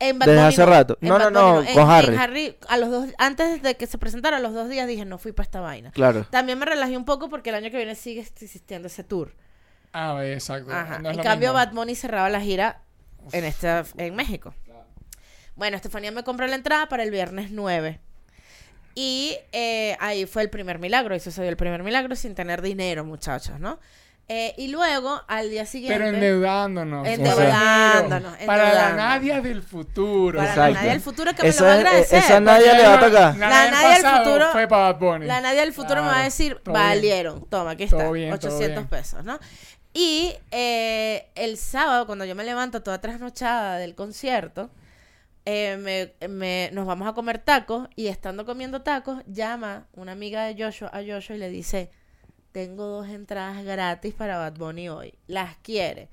[0.00, 0.98] En Desde Bunny hace rato.
[1.00, 1.78] No, no, no, con En-
[2.14, 2.56] en Harry.
[2.68, 5.32] a los dos, antes de que se presentara, a los dos días dije, no fui
[5.32, 5.92] para esta vaina.
[5.92, 6.26] Claro.
[6.30, 9.32] También me relajé un poco porque el año que viene sigue existiendo ese tour.
[9.94, 10.72] Ah, exacto.
[10.72, 10.98] Ajá.
[10.98, 11.64] No en cambio, mismo.
[11.64, 12.82] Bad Bunny cerraba la gira
[13.32, 14.52] en, esta, en México.
[15.56, 18.00] Bueno, Estefanía me compró la entrada para el viernes 9.
[18.96, 21.14] Y eh, ahí fue el primer milagro.
[21.14, 23.78] Y sucedió el primer milagro sin tener dinero, muchachos, ¿no?
[24.26, 25.98] Eh, y luego, al día siguiente...
[25.98, 27.06] Pero endeudándonos.
[27.06, 28.96] Endeudándonos, Para la endeudándonos.
[28.96, 30.38] Nadia del futuro.
[30.38, 30.72] Para Exacto.
[30.72, 32.18] la Nadia del futuro que me lo va a agradecer.
[32.20, 33.36] esa Nadia porque le va a tocar.
[33.36, 35.26] La, La del Nadia del futuro- fue para Bad Bunny.
[35.26, 36.72] La Nadia del futuro me va a decir, bien.
[36.72, 37.44] valieron.
[37.50, 38.10] Toma, aquí está.
[38.10, 38.86] bien, todo 800 bien.
[38.86, 39.38] pesos, ¿no?
[39.94, 44.68] Y eh, el sábado, cuando yo me levanto toda trasnochada del concierto,
[45.46, 45.76] eh,
[46.20, 50.62] me- me- nos vamos a comer tacos y estando comiendo tacos, llama una amiga de
[50.62, 51.90] Joshua a Joshua y le dice,
[52.52, 55.14] tengo dos entradas gratis para Bad Bunny hoy.
[55.28, 56.08] ¿Las quiere?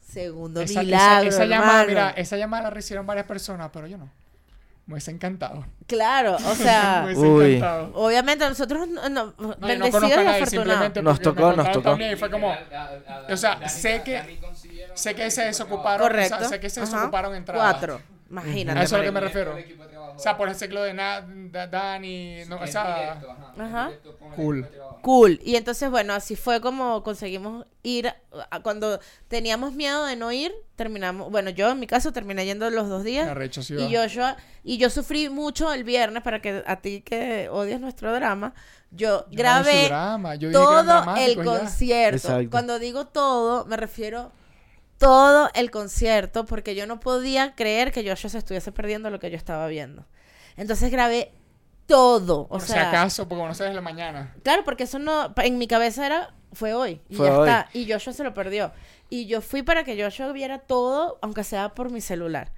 [0.00, 4.10] Segundo Esa, milagro, esa llamada, mira, esa llamada la recibieron varias personas, pero yo no.
[4.90, 5.64] Me hubiese encantado.
[5.86, 7.02] Claro, o sea...
[7.06, 7.54] hubiese Uy.
[7.54, 7.92] encantado.
[7.94, 11.02] Obviamente nosotros no, no- bendecidos y afortunados.
[11.04, 11.96] Nos tocó, nos tocó.
[11.96, 12.52] y fue como...
[13.28, 14.40] O sea, sé que,
[14.94, 16.34] sé que se desocuparon, Correcto.
[16.34, 16.90] o sea, sé que se Ajá.
[16.90, 17.70] desocuparon entradas.
[17.70, 18.00] Cuatro.
[18.30, 18.78] Imagínate.
[18.78, 19.56] A eso es a lo que me refiero.
[20.14, 23.20] O sea, por ese ciclo de Na- Da- Dani, no, o sea,
[23.58, 23.90] Ajá.
[24.36, 24.68] cool.
[25.02, 25.40] Cool.
[25.42, 28.08] Y entonces, bueno, así fue como conseguimos ir.
[28.08, 28.16] a-
[28.50, 31.30] a- cuando teníamos miedo de no ir, terminamos.
[31.30, 33.26] Bueno, yo en mi caso terminé yendo los dos días.
[33.28, 34.02] Arrecho, sí y va.
[34.02, 38.52] Joshua, y yo sufrí mucho el viernes para que a ti que odias nuestro drama,
[38.92, 39.88] yo, Yo grabé
[40.38, 42.16] yo todo el concierto.
[42.28, 42.50] Exacto.
[42.50, 44.30] Cuando digo todo, me refiero
[45.00, 49.30] todo el concierto porque yo no podía creer que Joshua se estuviese perdiendo lo que
[49.30, 50.04] yo estaba viendo.
[50.58, 51.32] Entonces grabé
[51.86, 54.34] todo, o Por si sea, acaso, porque no sabes la mañana.
[54.44, 57.48] claro, porque eso no en mi cabeza era fue hoy y Fue ya hoy.
[57.48, 58.72] está y Joshua se lo perdió.
[59.08, 62.52] Y yo fui para que Joshua viera todo, aunque sea por mi celular.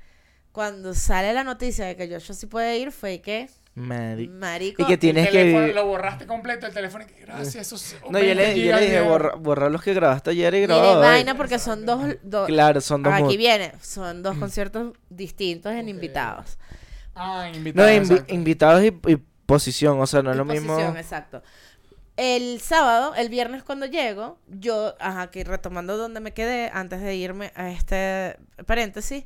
[0.51, 4.87] Cuando sale la noticia de que Joshua sí puede ir, fue que Mari- marico Y
[4.87, 5.73] que tienes el teléfono, que...
[5.73, 7.05] lo borraste completo el teléfono.
[7.05, 9.95] y que, Gracias, esos No, yo 20 le, yo le dije, borra, borra los que
[9.95, 11.07] grabaste ayer y grabado hoy.
[11.07, 15.89] vaina porque son dos, dos Claro, son dos aquí viene, son dos conciertos distintos en
[15.89, 16.59] invitados.
[17.15, 17.89] Ah, No, invitado.
[17.89, 18.35] invi- exacto.
[18.35, 20.75] invitados y, y posición, o sea, no es Y lo mismo.
[20.75, 21.43] posición, exacto.
[22.19, 27.15] El sábado, el viernes cuando llego, yo, ajá, que retomando donde me quedé antes de
[27.17, 29.25] irme a este paréntesis,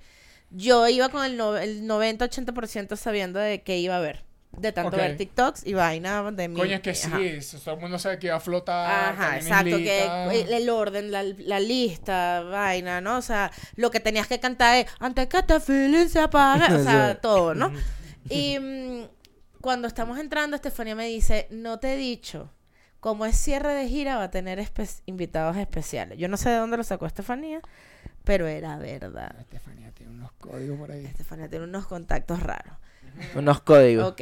[0.51, 4.25] yo iba con el, no- el 90-80% sabiendo de qué iba a ver.
[4.53, 6.57] De tanto ver TikToks y vaina de mi...
[6.59, 7.21] Coño, es que sí, ajá.
[7.21, 9.11] eso, todo el mundo sabe que va a flotar.
[9.13, 13.19] Ajá, exacto, que el, el orden, la, la lista, vaina, ¿no?
[13.19, 16.83] O sea, lo que tenías que cantar es antes que este feeling se apague, o
[16.83, 17.71] sea, todo, ¿no?
[18.31, 19.03] Y mm,
[19.61, 22.51] cuando estamos entrando, Estefanía me dice, no te he dicho,
[23.01, 26.19] como es cierre de gira, va a tener espe- invitados especiales.
[26.19, 27.61] Yo no sé de dónde lo sacó Estefanía,
[28.25, 29.37] pero era verdad.
[29.39, 31.05] Estefanía tiene unos códigos por ahí.
[31.05, 32.79] Estefanía tiene unos contactos raros.
[33.35, 34.05] Unos códigos.
[34.13, 34.21] Ok.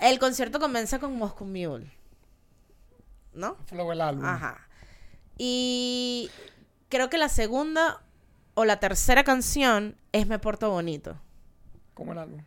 [0.00, 1.90] El concierto comienza con Moscow Mule.
[3.34, 3.56] ¿No?
[3.66, 4.24] Flow el álbum.
[4.24, 4.66] Ajá.
[5.38, 6.30] Y
[6.88, 8.02] creo que la segunda
[8.54, 11.16] o la tercera canción es Me Porto Bonito.
[11.94, 12.40] Como el álbum.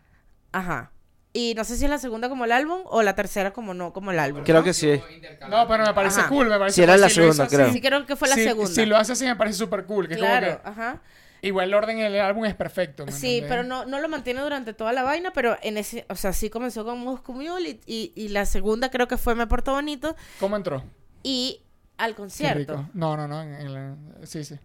[0.51, 0.91] Ajá.
[1.33, 3.91] Y no sé si es la segunda como el álbum o la tercera como no
[3.91, 4.43] como el álbum.
[4.45, 5.01] Creo que sí.
[5.49, 6.29] No, pero me parece Ajá.
[6.29, 7.01] cool, me parece Sí, era cool.
[7.01, 7.73] la Si segunda, creo.
[7.73, 8.71] Sí, creo que fue la si- segunda.
[8.71, 10.07] Si lo hace así me parece súper cool.
[10.07, 11.01] Que es claro, como que ajá.
[11.47, 13.05] Igual el orden en el álbum es perfecto.
[13.05, 13.49] ¿me Sí, entendés?
[13.49, 16.49] pero no, no lo mantiene durante toda la vaina, pero en ese, o sea, sí
[16.49, 20.15] comenzó con Moscow Mule y, y, y la segunda creo que fue Me Porto Bonito
[20.39, 20.83] ¿Cómo entró?
[21.23, 21.61] y
[21.97, 22.89] al concierto.
[22.93, 23.41] No, no, no.
[23.41, 24.55] en- en la- Sí, sí.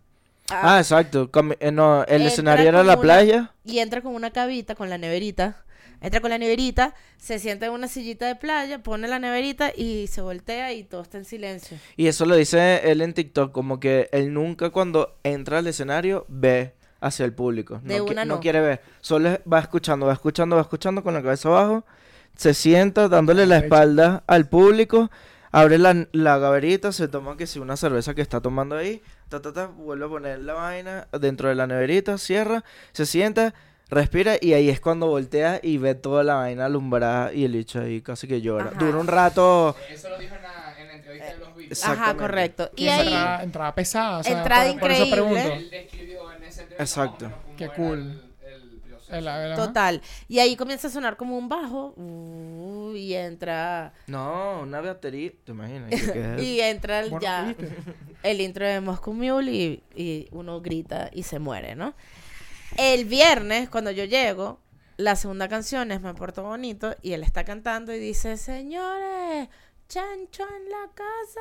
[0.51, 1.31] Ah, exacto.
[1.31, 3.55] Com- eh, no, el escenario era la una- playa.
[3.65, 5.65] y entra con una cabita, con la neverita.
[6.01, 10.07] Entra con la neverita, se sienta en una sillita de playa, pone la neverita y
[10.07, 11.77] se voltea y todo está en silencio.
[11.97, 16.25] Y eso lo dice él en TikTok, como que él nunca cuando entra al escenario
[16.29, 17.81] ve hacia el público.
[17.85, 18.41] De no, qui- una no no.
[18.41, 18.81] quiere ver.
[19.01, 21.85] Solo va escuchando, va escuchando, va escuchando con la cabeza abajo.
[22.37, 25.11] Se sienta dándole la espalda al público.
[25.53, 29.03] Abre la, la gaverita, se toma que si una cerveza que está tomando ahí.
[29.29, 33.53] Ta, ta, ta, vuelve a poner la vaina dentro de la neverita, cierra, se sienta,
[33.91, 37.81] respira y ahí es cuando voltea y ve toda la vaina alumbrada y el bicho
[37.81, 38.67] ahí casi que llora.
[38.71, 38.79] Ajá.
[38.79, 39.77] Dura un rato.
[39.91, 41.85] Eso lo dijo en la, en la entrevista de los Beatles.
[41.85, 42.71] Ajá, correcto.
[42.77, 44.19] Y Y ahí, entrada, entrada pesada.
[44.19, 45.31] O sea, Entrada por, por eso increíble.
[45.43, 45.53] pregunto.
[45.59, 47.33] Él describió en entrevista Exacto.
[47.57, 47.99] Qué cool.
[47.99, 49.27] el- el.
[49.27, 50.01] El- total.
[50.29, 55.51] Y ahí comienza a sonar como un bajo uh, y entra No, una batería, ¿te
[55.51, 55.91] imaginas?
[56.41, 57.71] Y entra el, Bueno, ya ¿viste?
[58.23, 61.93] el intro de Moscow Mule y, y uno grita y se muere, ¿no?
[62.77, 64.61] El viernes, cuando yo llego,
[64.97, 69.49] la segunda canción es Me Porto Bonito y él está cantando y dice, señores,
[69.89, 71.41] chancho en la casa.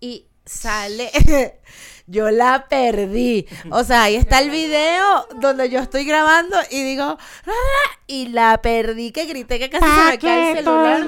[0.00, 1.10] Y sale,
[2.06, 3.46] yo la perdí.
[3.70, 7.04] O sea, ahí está el video donde yo estoy grabando y digo,
[7.46, 11.00] "Ah", y la perdí, que grité que casi se me cae el celular.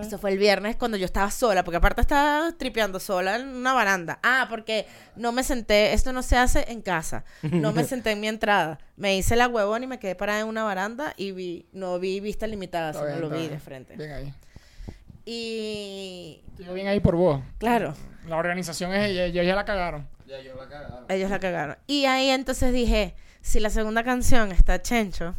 [0.00, 3.72] Eso fue el viernes cuando yo estaba sola, porque aparte estaba tripeando sola en una
[3.72, 4.18] baranda.
[4.22, 7.24] Ah, porque no me senté, esto no se hace en casa.
[7.42, 8.78] No me senté en mi entrada.
[8.96, 12.20] Me hice la huevón y me quedé parada en una baranda y vi, no vi
[12.20, 13.96] vista limitada, bien, lo vi de frente.
[13.96, 14.34] Bien ahí.
[15.24, 17.40] Y Estuvo bien ahí por vos.
[17.58, 17.94] claro,
[18.26, 20.08] La organización es ella, ellos ya la cagaron.
[20.26, 21.04] Ya yo la cagaba.
[21.08, 21.76] ellos la cagaron.
[21.86, 25.34] Y ahí entonces dije, si la segunda canción está Chencho,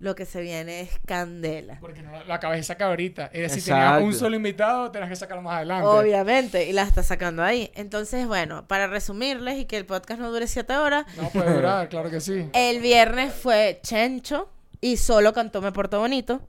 [0.00, 1.78] lo que se viene es Candela.
[1.80, 3.26] Porque no la, la acabas de sacar ahorita.
[3.26, 5.86] Es decir, si tenías un solo invitado, tenés que sacarlo más adelante.
[5.86, 7.70] Obviamente, y la está sacando ahí.
[7.74, 11.88] Entonces, bueno, para resumirles y que el podcast no dure siete horas, No puede durar,
[11.88, 12.48] claro que sí.
[12.52, 16.40] El viernes fue Chencho y solo cantó Me Porto Bonito.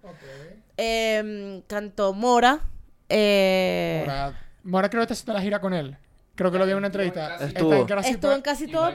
[0.78, 2.62] Em, cantó Mora.
[3.10, 5.98] eh, Mora, Mora creo que está haciendo la gira con él.
[6.36, 7.36] Creo que lo vi en una entrevista.
[7.38, 7.74] Estuvo.
[7.74, 8.92] En casi- estuvo en casi todo.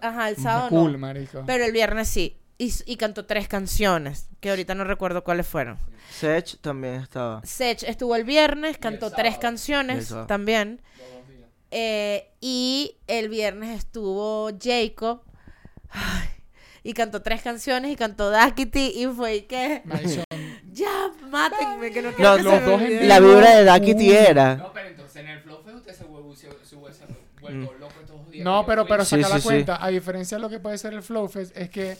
[0.00, 0.98] Ajá, el sábado cool, no.
[0.98, 1.42] marico.
[1.46, 2.36] Pero el viernes sí.
[2.56, 5.78] Y, y cantó tres canciones, que ahorita no recuerdo cuáles fueron.
[6.10, 7.40] Sech también estaba.
[7.44, 10.80] Sech estuvo el viernes, cantó tres canciones también.
[10.96, 11.48] Todos los días.
[11.70, 15.22] Eh, y el viernes estuvo Jacob.
[15.90, 16.28] Ay,
[16.82, 19.82] y cantó tres canciones y cantó Dakity y fue que
[21.30, 23.04] mátenme que no quiero No, que los se me dos olvide".
[23.06, 24.56] La vibra de Dakity era.
[24.56, 26.48] No, pero entonces en el Flow Fest usted se vuelve, se,
[27.40, 28.44] vuelto loco estos dos días.
[28.44, 29.46] No, pero, pero Sí, saca la sí, sí.
[29.48, 29.84] cuenta.
[29.84, 31.96] A diferencia de lo que puede ser el Flow Fest, es que,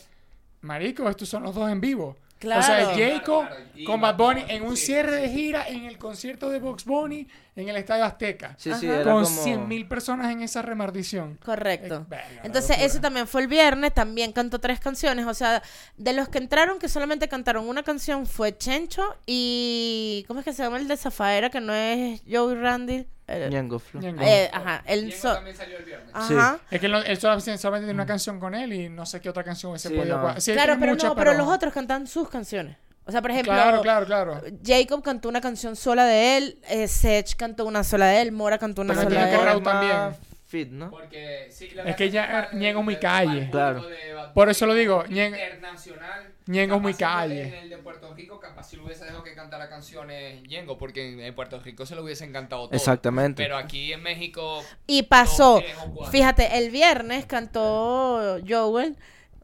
[0.61, 2.15] marico, estos son los dos en vivo.
[2.41, 2.61] Claro.
[2.61, 3.65] O sea, Jacob claro.
[3.85, 6.85] Con Bad Bunny en un sí, cierre sí, de gira en el concierto de Box
[6.85, 8.55] Bunny en el Estadio Azteca.
[8.57, 9.45] Sí, sí, era Con como...
[9.45, 11.37] 100.000 personas en esa remardición.
[11.45, 12.07] Correcto.
[12.09, 15.27] Eh, Entonces, eso también fue el viernes, también cantó tres canciones.
[15.27, 15.61] O sea,
[15.97, 20.25] de los que entraron, que solamente cantaron una canción, fue Chencho y.
[20.27, 21.51] ¿Cómo es que se llama el de Zafaera?
[21.51, 23.05] Que no es Joey Randy.
[23.27, 24.01] Eh, Ñengo Flow.
[24.01, 24.21] Ñengo.
[24.23, 26.09] eh, ajá, Ñengo so- también salió el viernes.
[26.13, 26.59] Ajá.
[26.69, 29.29] Es que él, él solamente, solamente tiene una canción con él y no sé qué
[29.29, 30.17] otra canción hubiese Sí, podido.
[30.17, 30.39] no.
[30.41, 32.77] sí, Claro, pero muchas, no, pero los otros cantan sus canciones.
[33.05, 34.41] O sea, por ejemplo, Claro, claro, claro.
[34.65, 38.57] Jacob cantó una canción sola de él, eh, Sech cantó una sola de él, Mora
[38.57, 39.41] cantó una Pero sola de él.
[39.41, 40.15] Raúl también.
[40.45, 40.91] Fit, ¿no?
[40.91, 43.49] Porque sí, la Es que ya del- mi calle.
[43.49, 43.85] Claro.
[44.33, 46.30] Por eso lo digo, Internacional.
[46.51, 47.59] Ñengo es muy si En calle.
[47.59, 51.33] el de Puerto Rico, capaz si lo hubiese dejado que cantara canciones Ñengo, porque en,
[51.33, 52.75] Puerto Rico se lo hubiese encantado todo.
[52.75, 53.41] Exactamente.
[53.41, 54.63] Pero aquí en México.
[54.87, 55.63] Y pasó.
[56.11, 58.97] Fíjate, el viernes cantó Joel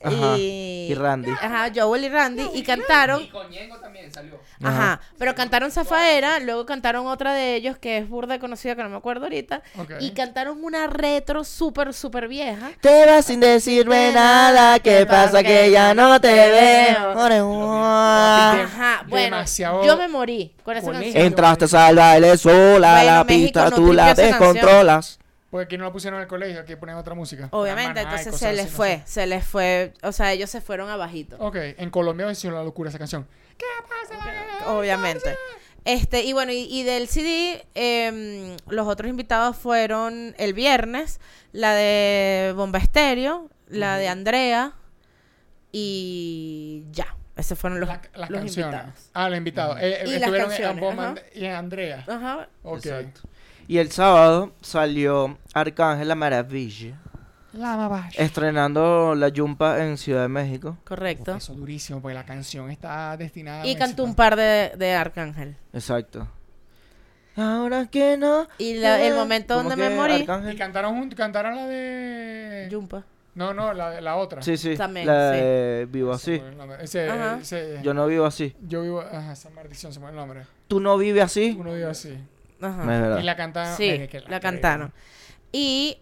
[0.03, 1.31] Ajá, y, y Randy.
[1.31, 3.21] Ajá, Joel y Randy y cantaron.
[3.23, 4.39] Y con Ñengo también salió.
[4.63, 8.89] Ajá, pero cantaron Zafaera, luego cantaron otra de ellos que es burda conocida que no
[8.89, 9.61] me acuerdo ahorita.
[9.99, 12.71] Y cantaron una retro súper, súper vieja.
[12.81, 17.13] Te vas sin decirme nada, ¿qué pasa que ya no te veo?
[18.63, 21.17] Ajá, bueno, demasiado yo me morí con esa canción.
[21.17, 25.17] Entraste al baile sola, Bueno, la México pista no tú la canción.
[25.49, 27.47] Porque aquí no la pusieron en el colegio, aquí ponen otra música.
[27.51, 29.03] Obviamente, entonces se les así, no fue, sé.
[29.05, 31.37] se les fue, o sea, ellos se fueron abajito.
[31.39, 33.25] Ok, en Colombia hizo la locura esa canción.
[34.67, 35.35] Obviamente.
[35.85, 41.21] Este, y bueno, y, y del CD, em, los otros invitados fueron el viernes,
[41.53, 44.73] la de Bomba Estéreo, la de Andrea
[45.71, 47.15] y ya.
[47.37, 48.73] Esos fueron los, La- las los canciones.
[48.73, 49.09] invitados.
[49.13, 49.77] Ah, los invitados.
[49.79, 51.09] Eh, Y las estuvieron en canciones, Bomba ajá.
[51.11, 52.03] And- y en Andrea.
[52.07, 52.49] Ajá.
[52.63, 52.77] Ok.
[52.85, 53.21] Exacto.
[53.67, 56.99] Y el sábado salió Arcángel La Maravilla,
[57.53, 58.09] La mamá.
[58.15, 60.77] estrenando La Yumpa en Ciudad de México.
[60.85, 61.35] Correcto.
[61.35, 65.57] Eso durísimo, porque la canción está destinada a Y cantó un par de, de Arcángel.
[65.73, 66.27] Exacto.
[67.35, 68.47] Ahora que no.
[68.57, 70.13] Y la- el momento ¿cómo donde me morí.
[70.13, 70.57] Y Arcángel?
[70.57, 72.67] cantaron juntos, cantaron la de...
[72.71, 73.03] Yumpa.
[73.35, 74.41] No, no, la, de- la otra.
[74.41, 74.75] Sí, sí.
[74.75, 75.37] También, la sí.
[75.39, 76.39] de Vivo Se me así.
[76.41, 76.83] fue el nombre.
[76.83, 77.37] Ese, Ajá.
[77.39, 78.55] ese- Yo no vivo así.
[78.65, 79.01] yo vivo...
[79.01, 80.45] Ajá, esa maldición, se me fue el nombre.
[80.67, 81.55] ¿Tú no vives así?
[81.59, 82.17] Uno vive así.
[82.61, 82.83] Ajá.
[82.85, 83.19] No es verdad.
[83.19, 83.77] Y la cantaron...
[83.77, 84.93] Sí, que la cantaron.
[85.51, 85.97] Y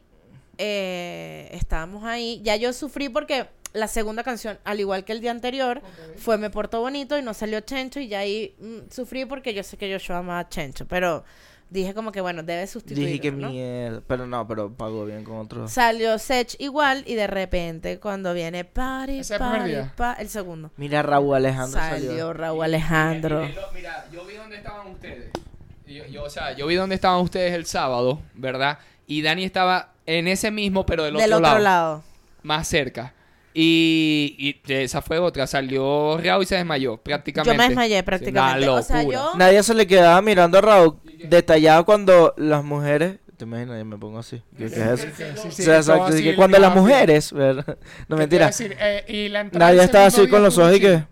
[0.58, 2.42] eh, estábamos ahí.
[2.44, 5.82] Ya yo sufrí porque la segunda canción, al igual que el día anterior,
[6.18, 8.00] fue Me Porto Bonito y no salió Chencho.
[8.00, 10.88] Y ya ahí mm, sufrí porque yo sé que yo amaba a Chencho.
[10.88, 11.24] Pero
[11.70, 13.50] dije como que bueno, debe sustituirlo, Dije que ¿no?
[13.50, 14.02] mierda.
[14.08, 15.68] Pero no, pero pagó bien con otro.
[15.68, 20.72] Salió Sech igual y de repente cuando viene Party, ¿Ese es el pa- segundo.
[20.78, 22.34] Mira, Raúl Alejandro Salió, salió.
[22.34, 23.44] Raúl Alejandro.
[23.44, 25.30] Y- y lo- mira, yo vi dónde estaban ustedes.
[25.88, 28.80] Yo, yo, o sea, yo vi dónde estaban ustedes el sábado, ¿verdad?
[29.08, 32.04] Y Dani estaba en ese mismo, pero del, Del otro, otro lado, lado.
[32.44, 33.14] más cerca.
[33.54, 34.36] Y,
[34.68, 35.48] y esa fue otra.
[35.48, 37.54] Salió Real y se desmayó, prácticamente.
[37.54, 38.68] Yo me desmayé Sí, prácticamente.
[38.68, 39.32] O sea, yo...
[39.38, 40.98] Nadie se le quedaba mirando a Raúl
[41.30, 43.18] detallado cuando las mujeres.
[43.38, 43.78] ¿Te imaginas?
[43.78, 44.42] Yo me pongo así.
[44.58, 45.08] ¿Qué, qué es eso?
[45.16, 46.04] Sí, sí, O sea, exacto.
[46.06, 47.32] así que cuando las mujeres.
[47.32, 47.78] ¿verdad?
[48.10, 48.48] No, ¿Qué mentira.
[48.48, 48.76] decir?
[48.80, 51.04] Eh, y la entrada Nadie estaba así con los ojos y que.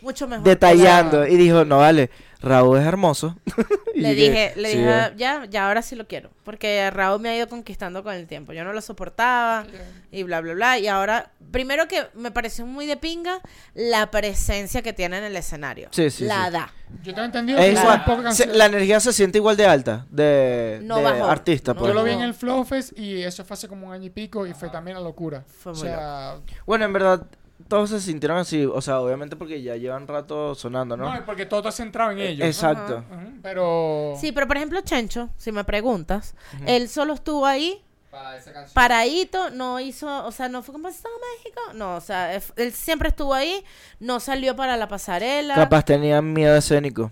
[0.00, 0.44] Mucho mejor.
[0.44, 1.20] Detallando.
[1.20, 2.10] O sea- Y dijo, no vale.
[2.42, 3.36] Raúl es hermoso.
[3.94, 5.12] Le que, dije, le sí, dije, eh.
[5.16, 6.30] ya, ya ahora sí lo quiero.
[6.44, 8.52] Porque Raúl me ha ido conquistando con el tiempo.
[8.52, 9.64] Yo no lo soportaba
[10.10, 10.78] y bla, bla, bla.
[10.78, 13.40] Y ahora, primero que me pareció muy de pinga
[13.74, 15.88] la presencia que tiene en el escenario.
[15.92, 16.52] Sí, sí, La sí.
[16.52, 16.72] da.
[17.02, 20.96] Yo tengo entendido Es igual, se- la energía se siente igual de alta de, No
[20.98, 21.72] de bajó, artista.
[21.74, 21.88] no pues.
[21.88, 24.10] Yo lo vi en el Flow Fest y eso fue hace como un año y
[24.10, 25.44] pico y fue también la locura.
[25.46, 27.26] Fue o muy sea, Bueno, en verdad,
[27.72, 28.66] todos se sintieron así.
[28.66, 31.06] O sea, obviamente porque ya llevan rato sonando, ¿no?
[31.06, 32.46] no, es porque todo está centrado en ellos.
[32.46, 33.02] Exacto.
[33.42, 36.34] Pero Sí, pero por ejemplo, Chencho, si me preguntas,
[36.66, 38.74] él solo estuvo ahí Para esa canción.
[38.74, 43.08] paradito, no hizo, o sea, no fue como Estado México, no, o sea, él siempre
[43.08, 43.64] estuvo ahí,
[44.00, 45.54] no salió para la pasarela.
[45.54, 47.10] Capaz tenían miedo escénico.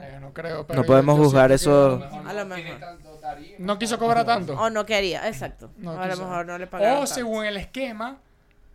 [0.00, 0.66] eh, no creo.
[0.66, 2.02] pero No podemos juzgar que eso.
[2.26, 2.98] A lo tiene mejor.
[3.20, 3.56] tarima.
[3.58, 4.54] No quiso cobrar tanto.
[4.54, 5.70] O no quería, exacto.
[5.76, 6.94] No a lo mejor no le pagaron.
[6.94, 7.14] O tanto.
[7.14, 8.16] según el esquema,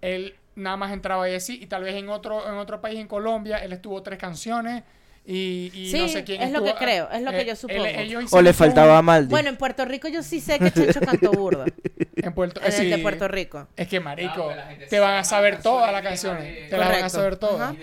[0.02, 3.08] él nada más entraba ahí así y tal vez en otro en otro país en
[3.08, 4.84] Colombia él estuvo tres canciones
[5.28, 7.46] y, y Sí, no sé quién es lo estuvo- que creo, es lo que eh,
[7.46, 7.86] yo él- supongo.
[7.86, 9.30] ellos O le faltaba un- Maldi.
[9.30, 11.66] Bueno, en Puerto Rico yo sí sé que Chencho cantó burda.
[12.16, 12.98] en Puerto, en el de.
[13.00, 13.68] Puerto Rico.
[13.76, 17.10] Es que marico, Claro, te van a saber todas las canciones te las van a
[17.10, 17.72] saber todas.
[17.72, 17.76] Ajá.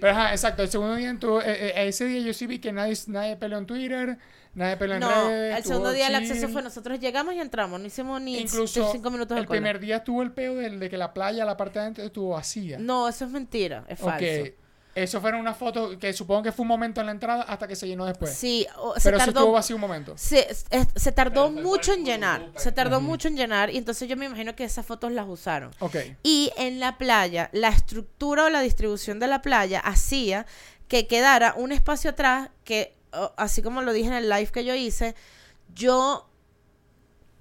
[0.00, 2.72] Pero ajá, exacto, el segundo día tú, eh, eh, ese día yo sí vi que
[2.72, 4.18] nadie, nadie peleó en Twitter,
[4.54, 5.58] nadie peleó en No, redes.
[5.58, 9.10] el segundo día el acceso fue nosotros llegamos y entramos, no hicimos ni Incluso cinco
[9.10, 9.58] minutos de el cola.
[9.60, 12.78] primer día estuvo el peo de, que la playa, la parte de adentro estuvo vacía.
[12.80, 14.26] No, eso es mentira, es falso.
[14.94, 17.74] Eso fueron una foto que supongo que fue un momento en la entrada hasta que
[17.76, 18.32] se llenó después.
[18.34, 20.12] Sí, o- se Pero eso estuvo tardó vacío un momento.
[20.16, 24.08] se, es- se tardó Pero mucho en llenar, se tardó mucho en llenar y entonces
[24.08, 25.70] yo me imagino que esas fotos las usaron.
[25.78, 25.96] Ok.
[26.22, 30.46] Y en la playa, la estructura o la distribución de la playa hacía
[30.88, 32.94] que quedara un espacio atrás que,
[33.36, 35.14] así como lo dije en el live que yo hice,
[35.74, 36.28] yo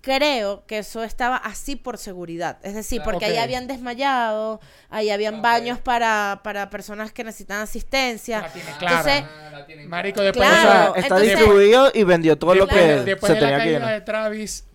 [0.02, 2.58] creo que eso estaba así por seguridad.
[2.64, 3.44] Es decir, porque ahí Ok.
[3.44, 4.60] habían desmayado,
[4.90, 8.42] ahí habían baños para, para personas que necesitan asistencia.
[8.42, 9.18] La tiene clara.
[9.18, 12.68] Entonces, la tienen Marico, después o sea, Claro, está entonces- distribuido y vendió todo lo
[12.68, 13.94] que después se de la tenía que caída llenar.
[13.94, 14.66] de Travis,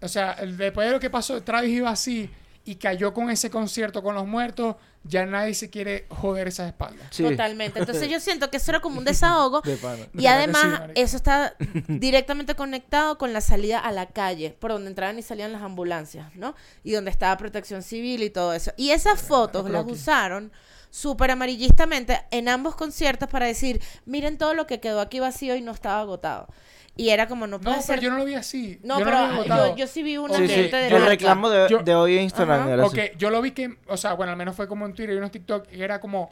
[0.00, 2.28] o sea, después de lo que pasó, Travis iba así
[2.64, 7.08] y cayó con ese concierto con los muertos, ya nadie se quiere joder esas espaldas.
[7.10, 7.24] Sí.
[7.24, 7.80] Totalmente.
[7.80, 9.60] Entonces yo siento que eso era como un desahogo.
[9.62, 9.74] De.
[10.14, 11.56] Y sí, además, eso está
[11.88, 16.34] directamente conectado con la salida a la calle, por donde entraban y salían las ambulancias,
[16.36, 16.54] ¿no?
[16.84, 18.72] Y donde estaba protección civil y todo eso.
[18.76, 20.52] Y esas fotos las usaron
[20.90, 25.62] súper amarillistamente en ambos conciertos para decir, miren todo lo que quedó aquí vacío y
[25.62, 26.46] no estaba agotado.
[26.96, 27.96] Y era como, no puede No, ser...
[27.96, 28.78] pero yo no lo vi así.
[28.82, 30.54] No, yo pero yo, yo sí vi una Sí, sí.
[30.54, 33.00] gente de El reclamo de, Yo- de hoy en Instagram era así.
[33.16, 35.30] yo lo vi que, o sea, bueno, al menos fue como en Twitter y unos
[35.30, 36.30] TikTok, y era como,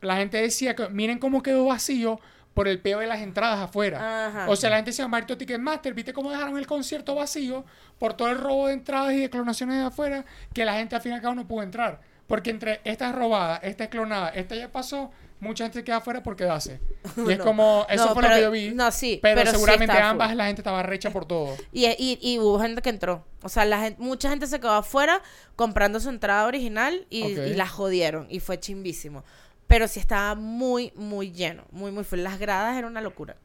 [0.00, 2.20] la gente decía que miren cómo quedó vacío
[2.54, 4.26] por el peo de las entradas afuera.
[4.28, 4.46] Ajá.
[4.50, 7.64] O sea, la gente decía, Marito Ticketmaster, ¿viste cómo dejaron el concierto vacío
[7.98, 10.24] por todo el robo de entradas y de clonaciones de afuera?
[10.52, 12.00] Que la gente al fin y al cabo no pudo entrar.
[12.26, 15.10] Porque entre esta es robada, esta es clonada, esta ya pasó,
[15.44, 16.80] mucha gente queda afuera por quedarse.
[17.16, 18.74] Y es como, eso No, fue pero- lo que yo vi.
[18.74, 20.36] no, sí, Pero, seguramente ambas full.
[20.38, 21.56] la gente estaba recha por todo.
[21.72, 23.24] Y, y, y hubo gente que entró.
[23.42, 25.22] O sea, la gente, mucha gente se quedó afuera
[25.54, 28.26] comprando su entrada original y, la jodieron.
[28.30, 29.22] Y fue chimbísimo.
[29.66, 31.64] Pero sí estaba muy, muy lleno.
[31.70, 32.18] Muy, muy full.
[32.20, 33.36] Las gradas era una locura.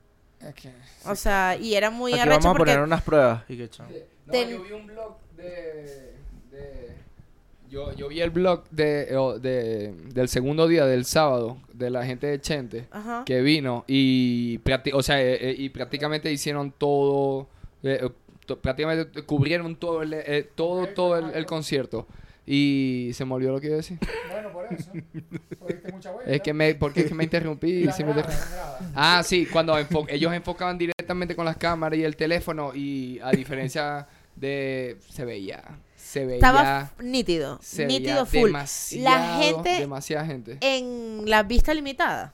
[0.42, 0.72] Es que-
[1.06, 2.72] O sea, y era muy Aquí arrecho vamos a porque...
[2.72, 3.44] poner unas pruebas.
[3.50, 3.90] Y que chamo.
[4.26, 6.14] No, Ten- yo vi un blog de...
[6.52, 6.96] de-
[7.70, 9.06] yo, yo vi el blog de,
[9.42, 13.24] de- del segundo día del sábado de la gente de Chente Ajá.
[13.26, 14.60] que vino y,
[14.94, 17.48] o sea, eh, eh, y prácticamente hicieron todo,
[17.84, 22.08] eh, eh, prácticamente cubrieron todo el, eh, todo, todo el, el concierto.
[22.52, 24.00] Y se me olvidó lo que iba a decir.
[24.32, 24.90] Bueno, por eso.
[25.94, 26.32] Mucha vuelta.
[26.32, 28.12] Es que me, porque es que me interrumpí y sí me.
[28.96, 33.30] Ah, sí, cuando enfo- ellos enfocaban directamente con las cámaras y el teléfono y a
[33.30, 35.64] diferencia de se veía,
[36.10, 37.60] se veía, Estaba nítido.
[37.62, 39.02] se nítido veía full.
[39.04, 40.58] La gente demasiada gente.
[40.62, 42.34] en la vista limitada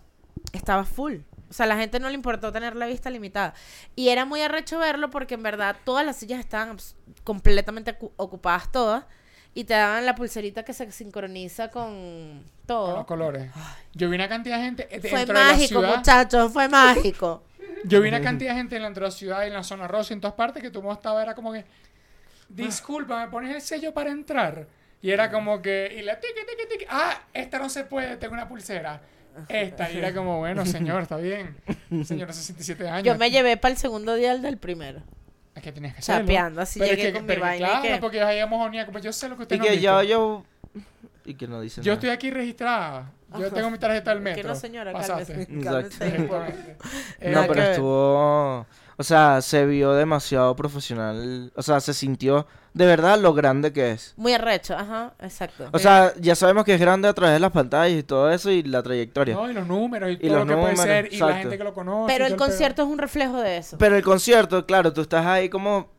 [0.54, 1.18] estaba full.
[1.50, 3.54] O sea, a la gente no le importó tener la vista limitada.
[3.96, 6.78] Y era muy arrecho verlo porque en verdad todas las sillas estaban
[7.24, 9.04] completamente ocu- ocupadas todas.
[9.54, 13.06] Y te daban la pulserita que se sincroniza con Con los todo.
[13.06, 13.52] colores.
[13.94, 15.98] Yo vi una cantidad de gente Fue de mágico, ciudad.
[15.98, 17.44] muchachos, fue mágico.
[17.86, 20.16] Yo vi una cantidad de gente de la ciudad y en la zona rosa y
[20.16, 21.64] en todas partes que tú estaba era como que
[22.50, 24.68] disculpa, ¿me pones el sello para entrar?
[25.02, 26.20] Y era como que y la
[26.90, 29.02] ah, esta no se puede, tengo una pulsera.
[29.50, 31.58] Esta y era como, bueno, señor, está bien.
[32.06, 33.04] Señor de 67 años.
[33.04, 35.02] Yo me llevé para el segundo día el del primero.
[35.54, 36.22] Es que tenías que hacerlo.
[36.22, 38.18] Chapeando, así Pero es llegué que- con mi pero que vaina y Claro, que- porque
[38.18, 40.10] ya habíamos unido, como yo sé lo que usted Y no que yo, visto.
[40.10, 40.46] yo.
[41.26, 41.94] Y que no dice Yo nada.
[41.96, 43.12] estoy aquí registrada.
[43.38, 44.42] Yo tengo mi tarjeta del metro.
[44.42, 45.34] Que no, señora, Pasaste.
[45.34, 45.54] cálmese.
[45.54, 46.04] Exacto.
[46.06, 46.78] Exactamente.
[47.32, 48.66] No, pero estuvo.
[48.98, 51.52] O sea, se vio demasiado profesional.
[51.56, 54.14] O sea, se sintió de verdad lo grande que es.
[54.18, 55.68] Muy arrecho, ajá, exacto.
[55.72, 58.52] O sea, ya sabemos que es grande a través de las pantallas y todo eso
[58.52, 59.36] y la trayectoria.
[59.36, 61.26] No, y los números y, Y todo los lo que números, puede ser y la
[61.26, 61.42] exacto.
[61.42, 62.14] gente que lo conoce.
[62.14, 63.78] Pero el concierto es un reflejo de eso.
[63.78, 65.90] Pero el concierto, claro, tú estás ahí como.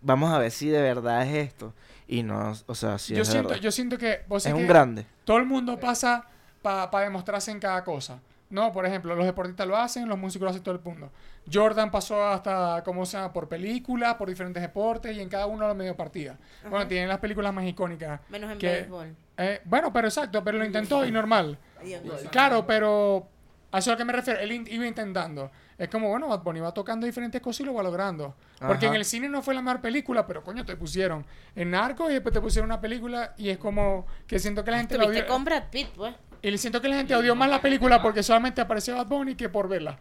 [0.00, 1.72] Vamos a ver si de verdad es esto.
[2.08, 3.62] Y no, o sea, si yo es siento, verdad.
[3.62, 5.06] yo siento que vos Es un que grande.
[5.24, 6.26] todo el mundo pasa
[6.60, 8.18] para demostrarse en cada cosa.
[8.52, 11.10] No, por ejemplo, los deportistas lo hacen, los músicos lo hacen todo el mundo.
[11.50, 13.32] Jordan pasó hasta, ¿cómo se llama?
[13.32, 16.36] Por películas, por diferentes deportes y en cada uno lo medio partida.
[16.68, 18.20] Bueno, tienen las películas más icónicas.
[18.28, 19.16] Menos en que- béisbol.
[19.38, 21.58] Eh, bueno, pero exacto, pero lo intentó y normal.
[21.82, 21.94] Y.
[22.28, 23.26] Claro, pero
[23.72, 24.38] a eso es a lo que me refiero.
[24.40, 25.50] Él in- iba intentando.
[25.78, 28.36] Es como, bueno, Bad Bunny va tocando diferentes cosas y lo va logrando.
[28.60, 28.94] Porque Ajá.
[28.94, 31.24] en el cine no fue la mejor película, pero coño, te pusieron
[31.56, 34.78] en Narco y después te pusieron una película y es como que siento que la
[34.78, 35.26] gente lo odió.
[35.26, 36.14] con Brad Pitt, pues.
[36.42, 39.48] Y siento que la gente odió más la película porque solamente apareció Bad Bunny que
[39.48, 39.98] por verla.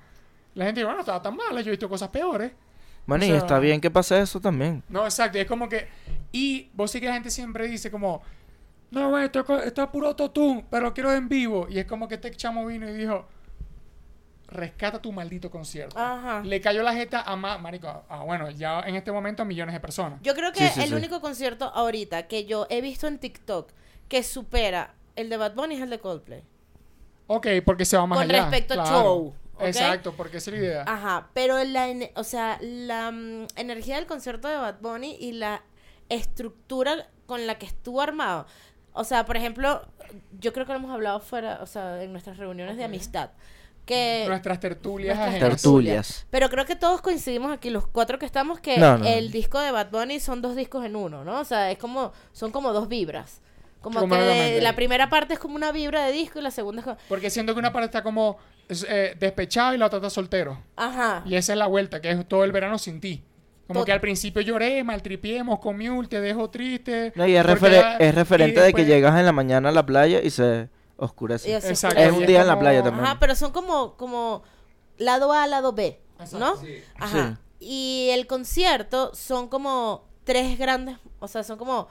[0.56, 2.52] La gente dijo, bueno, estaba tan mala, yo he visto cosas peores.
[3.06, 4.84] Bueno, o y sea- está bien que pase eso también.
[4.90, 5.38] No, exacto.
[5.38, 5.88] y Es como que.
[6.32, 8.22] Y vos sí que la gente siempre dice como.
[8.90, 11.68] No, güey, esto, esto es puro autotune, pero lo quiero en vivo.
[11.70, 13.26] Y es como que este chamo vino y dijo.
[14.48, 15.98] Rescata tu maldito concierto.
[15.98, 16.42] Ajá.
[16.44, 19.46] Le cayó la jeta a más, marico, a, a, bueno, ya en este momento a
[19.46, 20.20] millones de personas.
[20.24, 20.94] Yo creo que Sí, sí, el sí.
[20.96, 23.72] único concierto ahorita que yo he visto en TikTok
[24.10, 26.43] que supera el de Bad Bunny es el de Coldplay.
[27.28, 28.41] Ok, porque se va más Con allá.
[28.43, 29.02] respecto al claro.
[29.04, 29.34] show.
[29.60, 30.84] Exacto, porque esa es la idea.
[30.88, 35.62] Ajá, pero la, o sea, la mm, energía del concierto de Bad Bunny y la
[36.10, 38.45] estructura con la que estuvo armado.
[38.93, 39.82] O sea, por ejemplo,
[40.39, 43.30] yo creo que lo hemos hablado fuera, o sea, en nuestras reuniones de amistad.
[43.86, 45.62] Que Nuestras tertulias nuestras.
[45.62, 46.28] Tertulias.
[46.30, 49.32] Pero creo que todos coincidimos aquí, los cuatro que estamos, que No, no, el no.
[49.32, 51.39] disco de Bad Bunny son dos discos en uno, ¿no?
[51.39, 53.41] O sea, es como, son como dos vibras.
[53.82, 56.86] Como que la primera parte es como una vibra de disco y la segunda es
[56.86, 56.98] como...
[57.10, 58.38] Porque siento que una parte está como
[58.70, 60.62] eh, despechado y la otra está soltero.
[60.76, 61.24] Ajá.
[61.26, 63.24] Y esa es la vuelta, que es todo el verano sin ti.
[63.68, 67.12] Como Tot- que al principio lloré, maltripiemos, comí, te dejo triste.
[67.16, 69.86] No, y es, ya- es referente y de que llegas en la mañana a la
[69.86, 71.49] playa y se oscurece.
[71.49, 71.53] Y.
[71.53, 73.06] Es un día en la playa también.
[73.06, 74.43] Ajá, pero son como, como
[74.97, 75.99] lado A, lado B,
[76.34, 76.53] ¿no?
[76.53, 76.76] Exacto.
[76.99, 77.39] Ajá.
[77.60, 81.88] Y el concierto son como tres grandes, o sea, son como,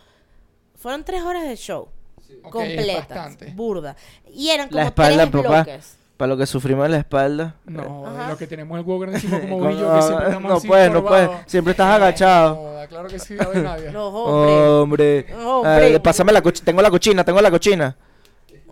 [0.81, 1.89] fueron tres horas de show.
[2.27, 2.39] Sí.
[2.43, 3.47] Completas, bastante.
[3.55, 3.95] burda.
[4.33, 5.63] Y eran como La espalda, tres papá.
[5.65, 5.97] bloques.
[6.17, 7.55] Para lo que sufrimos en la espalda.
[7.65, 8.29] No, Ajá.
[8.29, 11.05] lo que tenemos el Walker encima como brillo que siempre no, estamos no puedes, no
[11.05, 11.31] puedes.
[11.47, 12.57] Siempre estás agachado.
[12.57, 13.91] Joda, claro que sí, ver nadie.
[13.93, 15.25] No, hombre.
[15.25, 15.35] Hombre.
[15.45, 15.97] Hombre.
[15.97, 16.65] Ah, pásame la cochina.
[16.67, 17.97] Tengo la cochina, tengo la cochina.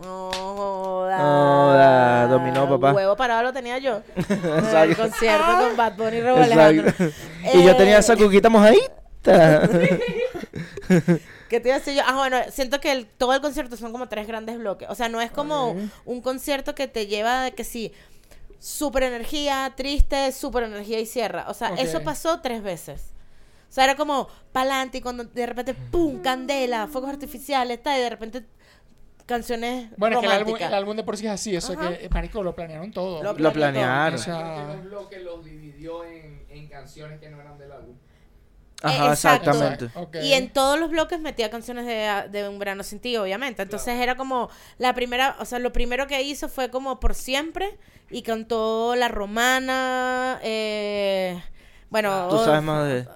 [0.01, 1.17] No joda.
[1.17, 2.93] Joda, dominó, papá.
[2.93, 4.01] Huevo parado lo tenía yo.
[4.29, 6.87] En el concierto con Bad Bunny y Alejandro.
[6.87, 7.57] Exacto.
[7.57, 9.67] Y yo tenía Eh, esa cuquita mojadita.
[11.49, 12.03] ¿Qué te iba a decir yo?
[12.05, 14.87] Ah, bueno, siento que el- todo el concierto son como tres grandes bloques.
[14.89, 15.75] O sea, no es como
[16.05, 17.91] un concierto que te lleva de que sí,
[18.59, 21.45] super energía, triste, super energía y cierra.
[21.49, 23.13] O sea, eso pasó tres veces.
[23.69, 26.21] O sea, era como pa'lante y cuando de repente, ¡pum!
[26.21, 28.45] Candela, fuegos artificiales, tal, y de repente
[29.25, 30.69] canciones Bueno, es que el álbum, románticas.
[30.69, 31.95] el álbum de por sí es así, eso Ajá.
[31.97, 33.21] que, marico, lo planearon todo.
[33.21, 34.15] Lo Lo planeó planearon.
[34.15, 37.95] O sea, Que los bloques los dividió en, en canciones que no eran del álbum.
[38.81, 39.51] Ajá, exacto.
[39.51, 40.25] exactamente.
[40.25, 43.61] Y en todos los bloques metía canciones de, de Un Verano Sin Ti, obviamente.
[43.61, 47.77] Entonces era como la primera, o sea, lo primero que hizo fue como Por Siempre
[48.09, 51.41] y cantó La Romana, eh,
[51.89, 53.07] bueno, Tú sabes más de...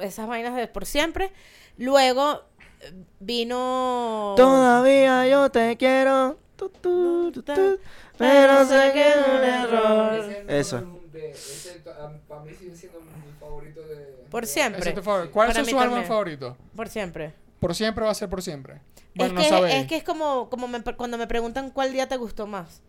[0.00, 1.32] esas vainas de Por Siempre.
[1.76, 2.42] Luego
[2.80, 4.34] eh, vino...
[4.36, 6.38] Todavía yo te quiero.
[6.56, 7.78] tu, tu, tu, tu,
[8.16, 10.44] pero sé que es un error.
[10.48, 10.97] Eso.
[12.28, 13.10] Para mí sigue siendo mi
[13.40, 13.96] favorito de.
[14.30, 14.90] Por siempre.
[14.90, 15.32] es favorito.
[15.32, 16.08] ¿Cuáles Para son mí sus álbumes también.
[16.08, 16.56] favoritos?
[16.76, 17.32] Por siempre.
[17.60, 18.80] Por siempre va a ser por siempre.
[19.14, 19.74] Bueno, es, no que, sabéis.
[19.76, 22.82] es que es como, como me- cuando me preguntan cuál día te gustó más.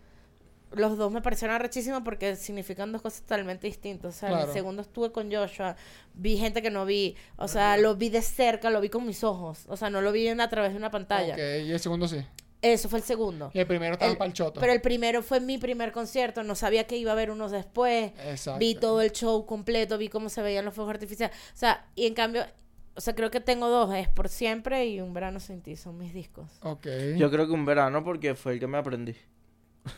[0.71, 4.15] Los dos me parecieron arrechísimos porque significan dos cosas totalmente distintas.
[4.15, 4.45] O sea, Claro.
[4.47, 5.75] el segundo estuve con Joshua,
[6.13, 7.15] vi gente que no vi.
[7.37, 9.63] O sea, lo vi de cerca, lo vi con mis ojos.
[9.67, 11.33] O sea, no lo vi en- a través de una pantalla.
[11.33, 12.23] Ok, y el segundo sí.
[12.61, 13.51] Eso fue el segundo.
[13.53, 14.59] Y el primero estaba El- para el choto.
[14.59, 16.43] Pero el primero fue mi primer concierto.
[16.43, 18.11] No sabía que iba a haber unos después.
[18.27, 18.59] Exacto.
[18.59, 21.35] Vi todo el show completo, vi cómo se veían los fuegos artificiales.
[21.53, 22.45] O sea, y en cambio,
[22.95, 23.95] o sea, creo que tengo dos.
[23.95, 25.77] Es Por Siempre y Un Verano Sin Ti.
[25.77, 26.51] Son mis discos.
[26.61, 26.87] Ok.
[27.15, 29.15] Yo creo que un verano porque fue el que me aprendí.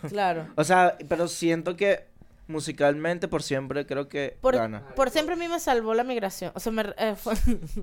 [0.10, 0.48] Claro.
[0.56, 2.11] O sea, pero siento que
[2.52, 4.86] musicalmente por siempre creo que Por, gana.
[4.96, 6.52] por siempre a mí me salvó la migración.
[6.56, 7.34] O sea, me- eh, fue-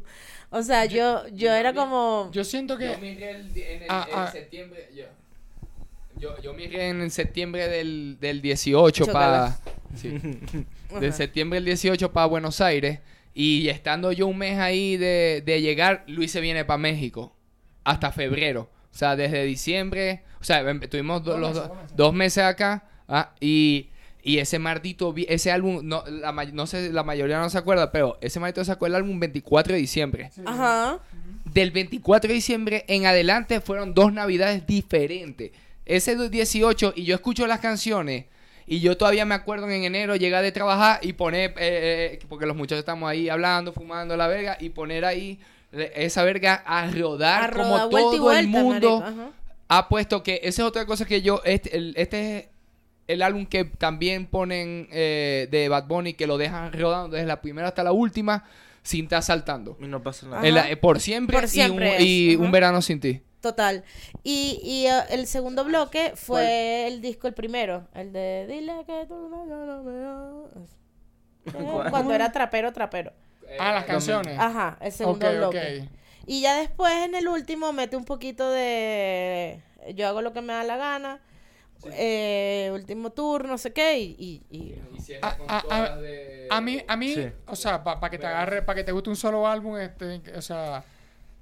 [0.50, 2.30] o sea yo, yo era como...
[2.32, 2.92] Yo siento que...
[2.92, 4.30] Yo migré el en, el, Ah, en ah.
[4.30, 4.88] septiembre.
[4.94, 5.04] Yo,
[6.16, 9.58] yo, yo migré en septiembre del, del 18 para.
[9.96, 10.14] Sí.
[10.90, 11.00] Ajá.
[11.00, 13.00] De septiembre del 18 para Buenos Aires.
[13.34, 17.34] Y estando yo un mes ahí de, de llegar, Luis se viene para México.
[17.84, 18.68] Hasta febrero.
[18.92, 20.24] O sea, desde diciembre.
[20.40, 22.86] O sea, em- tuvimos do- Dos los dos meses acá.
[23.08, 23.88] ah, y,
[24.22, 25.14] y ese maldito.
[25.28, 25.80] Ese álbum.
[25.82, 29.18] No, la, no sé, la mayoría no se acuerda, pero ese maldito sacó el álbum
[29.18, 30.30] 24 de diciembre.
[30.44, 31.00] Ajá.
[31.44, 35.52] Del 24 de diciembre en adelante fueron dos navidades diferentes.
[35.86, 38.26] Ese del 18 y yo escucho las canciones
[38.66, 42.44] y yo todavía me acuerdo en enero llegar de trabajar y poner, eh, eh, porque
[42.44, 45.40] los muchachos estamos ahí hablando, fumando la verga y poner ahí
[45.72, 49.32] eh, esa verga a rodar, A rodar como vuelta todo el mundo
[49.68, 52.44] ha puesto que esa es otra cosa que yo, este, el, este es
[53.08, 57.40] el álbum que también ponen eh, de Bad Bunny que lo dejan rodando desde la
[57.40, 58.44] primera hasta la última
[58.82, 59.76] sin estar saltando.
[59.80, 60.70] Y no pasa nada.
[60.70, 63.22] Eh, por siempre, Por siempre y, un, y verano sin ti.
[63.40, 63.84] Total.
[64.22, 67.88] Y, y eh, el segundo bloque fue el disco, el primero.
[67.94, 70.70] El de Dile que tú no, no me amas".
[71.46, 71.90] Eh, ¿Cuál?
[71.90, 73.12] Cuando era trapero, trapero.
[73.58, 74.38] Ah, las canciones.
[74.38, 75.88] Ajá, el segundo bloque.
[76.26, 79.62] Y ya después en el último mete un poquito de
[79.94, 81.20] yo hago lo que me da la gana.
[81.92, 84.16] Eh, último tour, no sé qué, y,
[84.50, 84.74] y- y-
[85.22, 85.98] A, a- a-
[86.50, 87.28] a mí, a mí, Sí.
[87.46, 90.42] o sea, para que te agarre, para que te guste un solo álbum, este, o
[90.42, 90.84] sea,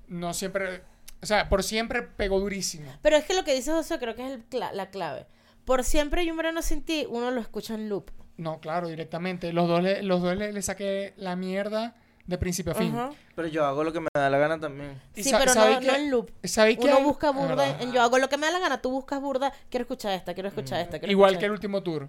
[0.09, 0.83] no siempre,
[1.23, 2.93] o sea, por siempre pegó durísimo.
[3.03, 5.27] Pero es que lo que dice José creo que es el cla- la clave.
[5.65, 8.11] Por siempre y un verano sin ti, uno lo escucha en loop.
[8.37, 9.53] No, claro, directamente.
[9.53, 11.95] Los dos le, los dos le, le saqué la mierda
[12.27, 12.93] de principio a fin.
[12.95, 13.11] Ajá.
[13.35, 15.01] Pero yo hago lo que me da la gana también.
[15.15, 15.87] Sí, sa- pero ¿sabéis no, qué?
[15.87, 16.31] no en loop.
[16.45, 17.03] ¿Sabéis qué Uno hay?
[17.05, 19.83] busca burda, en yo hago lo que me da la gana, tú buscas burda, quiero
[19.85, 22.09] escuchar esta, quiero escuchar esta, quiero Igual escuchar que el último tour.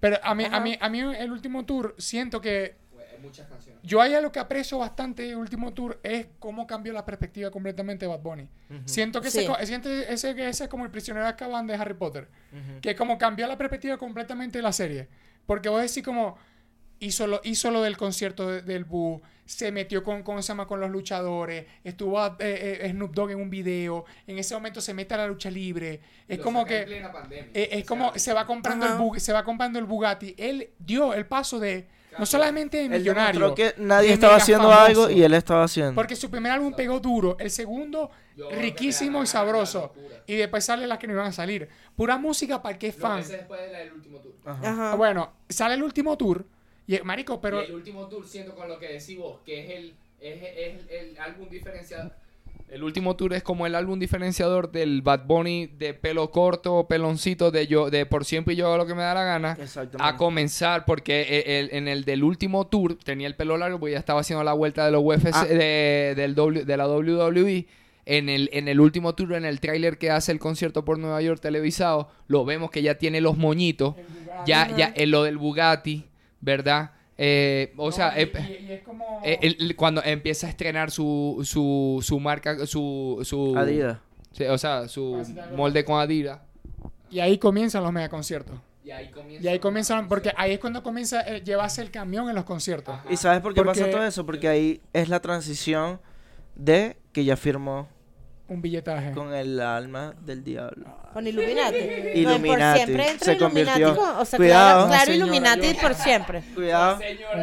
[0.00, 2.76] Pero a mí, a mí, a mí el último tour siento que
[3.22, 3.82] muchas canciones.
[3.82, 8.06] yo hay algo que aprecio bastante del último tour es cómo cambió la perspectiva completamente
[8.06, 8.48] de Bad Bunny.
[8.86, 9.46] Siento que ese, Sí.
[9.46, 12.28] co- siento ese, que ese es como el prisionero de Azkaban de Harry Potter.
[12.80, 15.08] Que como cambió la perspectiva completamente de la serie.
[15.44, 16.38] Porque vos decís como
[17.00, 20.66] hizo lo, hizo lo del concierto de- del Boo, se metió con, ¿cómo se llama?
[20.68, 24.94] con los luchadores, estuvo eh, eh, Snoop Dogg en un video, en ese momento se
[24.94, 26.00] mete a la lucha libre.
[26.28, 26.82] Es como que...
[27.52, 29.00] Eh, es como se va comprando el Ajá.
[29.02, 30.34] Bug- se va comprando el Bugatti.
[30.38, 31.88] Él dio el paso de
[32.18, 34.84] no solamente de Él millonario, demostró que nadie estaba haciendo famoso.
[35.04, 35.94] algo y él estaba haciendo.
[35.94, 39.94] porque su primer álbum pegó duro, el segundo Yo riquísimo y sabroso
[40.26, 41.68] y después sale las que no iban a salir.
[41.96, 43.22] Pura música para el que es fan.
[43.26, 44.34] después de la del último tour.
[44.44, 44.70] Ajá.
[44.70, 44.92] Ajá.
[44.92, 46.44] Ah, Bueno, sale el último tour
[46.96, 49.70] y marico, pero y el último tour siento con lo que decís vos, que es
[49.70, 52.14] el, es, es el álbum diferencial,
[52.68, 57.50] El último tour es como el álbum diferenciador del Bad Bunny de pelo corto, peloncito,
[57.50, 59.56] de yo, de por siempre yo hago lo que me da la gana.
[59.98, 63.92] A comenzar, porque e- el- en el del último tour tenía el pelo largo, porque
[63.94, 65.44] ya estaba haciendo la vuelta de los UFC, Ah.
[65.46, 67.66] de, del W- de la WWE.
[68.06, 71.20] En el, en el último tour, en el tráiler que hace el concierto por Nueva
[71.22, 73.94] York televisado, lo vemos que ya tiene los moñitos.
[74.46, 76.04] Ya, ya, en lo del Bugatti,
[76.40, 76.92] ¿verdad?
[77.18, 78.32] Eh, o No, sea, y, eh,
[78.62, 79.20] y- y es como...
[79.24, 83.98] eh, el- el- cuando empieza a estrenar su, su, su marca, su, su Adidas.
[84.32, 85.22] sí, o sea, su
[85.56, 86.40] molde con Adidas.
[87.10, 88.58] Y ahí comienzan los megaconciertos.
[88.82, 89.44] Y ahí comienza.
[89.44, 92.96] Y ahí comienzan, porque ahí es cuando comienza a llevarse el camión en los conciertos.
[93.10, 94.24] ¿Y sabes por qué pasa Porque- todo eso?
[94.24, 96.00] Porque ahí es la transición
[96.54, 97.88] de que ya firmó
[98.50, 99.12] Un billetaje.
[99.12, 100.86] con el alma del diablo.
[101.14, 101.78] Con Illuminati.
[101.78, 102.48] No, Illuminati.
[102.48, 103.80] por siempre entra Se Illuminati.
[103.82, 103.96] convirtió.
[103.96, 104.86] con- o sea, Cuidado.
[104.88, 106.42] claro, claro Illuminati yo- por siempre.
[106.54, 106.98] Cuidado.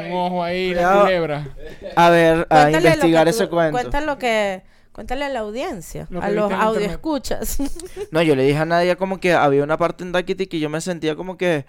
[0.05, 1.01] Un ojo ahí, la Cuidado.
[1.01, 1.47] culebra.
[1.95, 3.71] A ver, a Cuéntale investigar ese cuento.
[3.71, 4.61] Cuéntale lo que...
[4.91, 6.91] Cuéntale a la audiencia, Lo a los viste en audio internet.
[6.91, 7.57] escuchas.
[8.11, 10.69] No, yo le dije a Nadia como que había una parte en Duckity que yo
[10.69, 11.65] me sentía como que,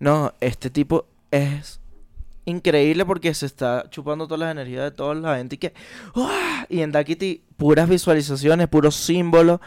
[0.00, 1.80] no, este tipo es
[2.44, 5.72] increíble porque se está chupando todas las energías de toda la gente y que,
[6.16, 6.66] ¡ah!
[6.68, 9.60] y en Duckity puras visualizaciones, puros símbolos,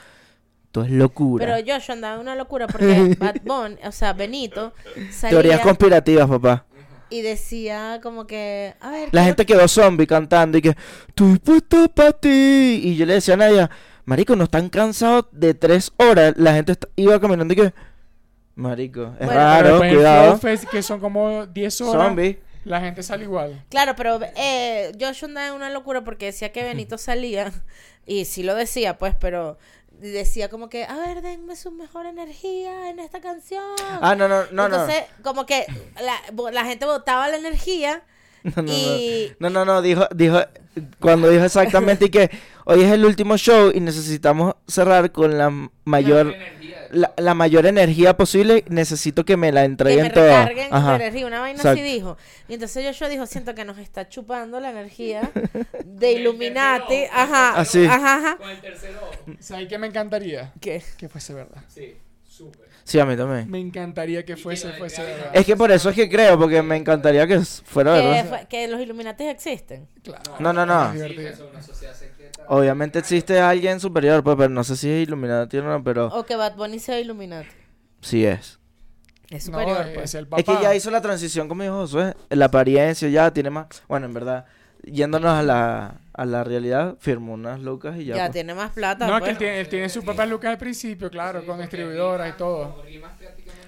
[0.71, 1.45] todo es locura.
[1.45, 4.73] Pero Joshua andaba en una locura porque Bad Bunny, o sea, Benito,
[5.11, 6.65] salía Teorías conspirativas, papá.
[7.09, 10.76] y decía como que, a ver, La gente quedó zombie cantando y que,
[11.07, 12.82] estoy puesto para ti.
[12.84, 13.69] Y yo le decía a Nadia,
[14.03, 16.34] marico, no están cansados de tres horas.
[16.36, 17.73] La gente est- iba caminando y que,
[18.55, 20.38] marico, es Bueno, raro, cuidado.
[20.39, 22.39] Fest, que son como 10 horas, Zombie.
[22.66, 23.63] La gente sale igual.
[23.70, 27.51] Claro, pero eh, Joshua andaba en una locura porque decía que Benito salía,
[28.05, 29.57] y sí lo decía, pues, pero
[29.91, 33.63] decía como que, a ver, denme su mejor energía en esta canción.
[34.01, 34.66] Ah, no, no, no, no.
[34.66, 35.66] Entonces, como que
[36.01, 38.03] la, la gente botaba la energía
[38.55, 39.32] No, no, y...
[39.39, 39.49] no.
[39.49, 40.39] No, no, no, dijo, dijo,
[40.99, 42.30] cuando dijo exactamente y que
[42.66, 45.51] hoy es el último show y necesitamos cerrar con la
[45.84, 46.38] mayor, la,
[47.18, 50.46] la mayor energía posible, necesito que me la que entreguen me toda.
[50.46, 50.89] recarguen Ajá.
[50.91, 51.84] la energía, una vaina así Exacto.
[51.93, 52.18] dijo.
[52.48, 55.32] Y entonces Joshua dijo, siento que nos está chupando la energía
[55.86, 57.06] de Illuminati.
[57.12, 57.86] Ajá, Así.
[57.86, 58.38] ajá, ajá.
[58.38, 59.00] Con el tercero.
[59.39, 60.52] ¿Sabes qué me encantaría?
[60.62, 60.82] ¿Qué?
[60.98, 61.64] Que fuese verdad.
[61.68, 61.96] Sí,
[62.28, 62.66] súper.
[62.84, 63.50] Sí, a mí también.
[63.50, 65.32] Me encantaría que fuese, fuese verdad.
[65.34, 68.26] Es que por eso es que creo, porque me encantaría que fuera Que, verdad.
[68.30, 69.88] fue- que los Illuminati existen.
[70.04, 70.36] Claro.
[70.39, 70.93] No, no, no.
[70.93, 71.50] Es divertido.
[71.50, 72.14] una sociedad secreta.
[72.50, 76.26] Obviamente existe alguien superior, pues, pero no sé si es Illuminati o no, pero O
[76.26, 77.50] que Bad Bunny sea Illuminati.
[78.02, 78.60] sí es.
[79.30, 80.14] Es No, superior, es pues.
[80.16, 80.39] el papá.
[80.41, 83.68] Es que ya hizo la transición, como dijo Josué, la apariencia ya tiene más...
[83.88, 84.46] Bueno, en verdad,
[84.84, 88.16] yéndonos a la, a la realidad, firmó unas lucas y ya.
[88.16, 88.34] Ya, pues.
[88.34, 89.08] tiene más plata.
[89.08, 89.32] No, es que pues.
[89.32, 92.84] él tiene, él tiene su papá Lucas al principio, claro, con distribuidoras y todo.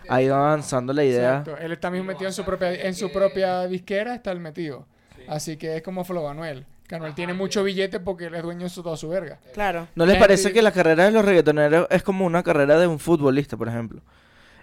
[0.09, 1.39] Ha ido avanzando la idea.
[1.39, 1.57] Exacto.
[1.57, 4.86] Él está mismo metido en su propia, en su propia disquera, está el metido.
[5.28, 6.65] Así que es como Flo Anuel.
[6.95, 9.39] Anuel tiene mucho billete porque él es dueño de su- toda su verga.
[9.53, 9.88] Claro.
[9.95, 12.88] ¿No les Gente- parece que la carrera de los reggaetoneros es como una carrera de
[12.88, 14.01] un futbolista, por ejemplo?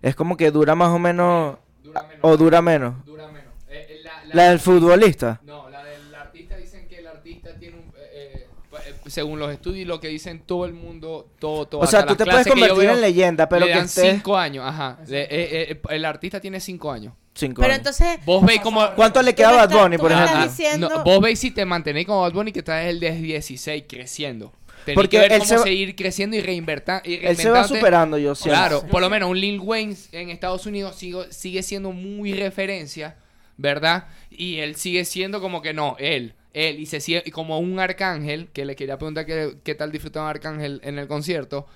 [0.03, 1.57] Es como que dura más o menos...
[1.83, 2.18] Dura menos.
[2.22, 3.05] O dura menos.
[3.05, 3.53] Dura menos.
[3.68, 5.41] Eh, eh, la, la- La del futbolista.
[5.45, 7.93] No, la del artista dicen que el artista tiene un...
[7.99, 8.47] eh,
[8.87, 11.81] eh, según los estudios y lo que dicen todo el mundo, todo, todo.
[11.83, 14.12] O sea, tú te puedes convertir en leyenda, pero le que estés...
[14.14, 14.99] cinco años, ajá.
[15.07, 17.12] Le- eh, eh, el artista tiene cinco años.
[17.35, 17.78] Cinco Pero años.
[17.78, 18.89] entonces, Vos veis como...
[18.95, 20.43] ¿Cuánto le queda a Bad Bunny, por ejemplo?
[20.45, 23.85] diciendo- no, vos veis si te mantenéis como Bad Bunny que estás el de 16
[23.89, 24.53] creciendo.
[24.85, 26.95] Tenés Porque que ver él cómo se va- seguir creciendo y reinvertir.
[27.05, 28.57] Y Él se va superando, yo siento.
[28.59, 33.16] Claro, por lo menos un Lil Wayne en Estados Unidos sigo- sigue siendo muy referencia,
[33.57, 34.05] ¿verdad?
[34.30, 37.80] Y él sigue siendo como que no, él, él, y se sigue y como un
[37.80, 41.66] arcángel, que le quería preguntar qué, qué tal disfrutaba Arcángel en el concierto,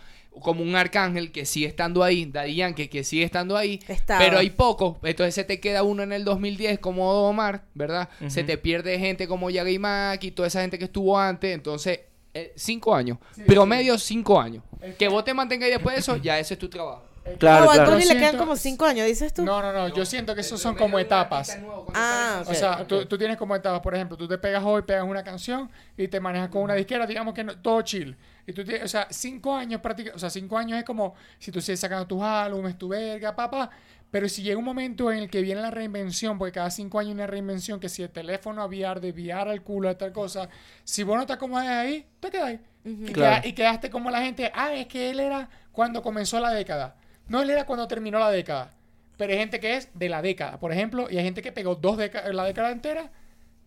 [0.40, 4.20] como un arcángel que sigue estando ahí, Daddy Yankee que sigue estando ahí, Estaba.
[4.20, 8.08] pero hay poco, entonces se te queda uno en el 2010 como Omar, ¿verdad?
[8.28, 12.00] Se te pierde gente como Yagi Mack y toda esa gente que estuvo antes, entonces,
[12.34, 14.62] eh, cinco años, promedio cinco años.
[14.96, 17.02] Que vos te mantengas ahí después de eso, ya ese es tu trabajo.
[17.38, 17.90] Claro, a Bad claro.
[17.92, 19.44] Bunny le quedan como cinco años, dices tú.
[19.44, 19.88] No, no, no.
[19.94, 21.58] Yo siento que esos son como etapas.
[21.92, 22.50] Ah, ok.
[22.50, 25.22] O sea, tú, tú tienes como etapas, por ejemplo, tú te pegas hoy, pegas una
[25.22, 28.16] canción y te manejas con una disquera, digamos que no- todo chill.
[28.48, 31.52] Y tú tienes, o sea, cinco años prácticamente, o sea, cinco años es como si
[31.52, 33.68] tú sigues sacando tus álbumes, tu verga, papá.
[34.10, 37.10] Pero si llega un momento en el que viene la reinvención, porque cada cinco años
[37.10, 40.12] hay una reinvención, que si el teléfono a VR, de VR al culo, a tal
[40.12, 40.48] cosa,
[40.82, 42.60] si vos no te acomodas ahí, te quedas ahí.
[42.86, 43.42] y, Claro.
[43.42, 46.96] queda- y quedaste como la gente, ah, es que él era cuando comenzó la década.
[47.26, 48.72] No, él era cuando terminó la década.
[49.18, 51.74] Pero hay gente que es de la década, por ejemplo, y hay gente que pegó
[51.74, 53.10] dos décadas, la década entera,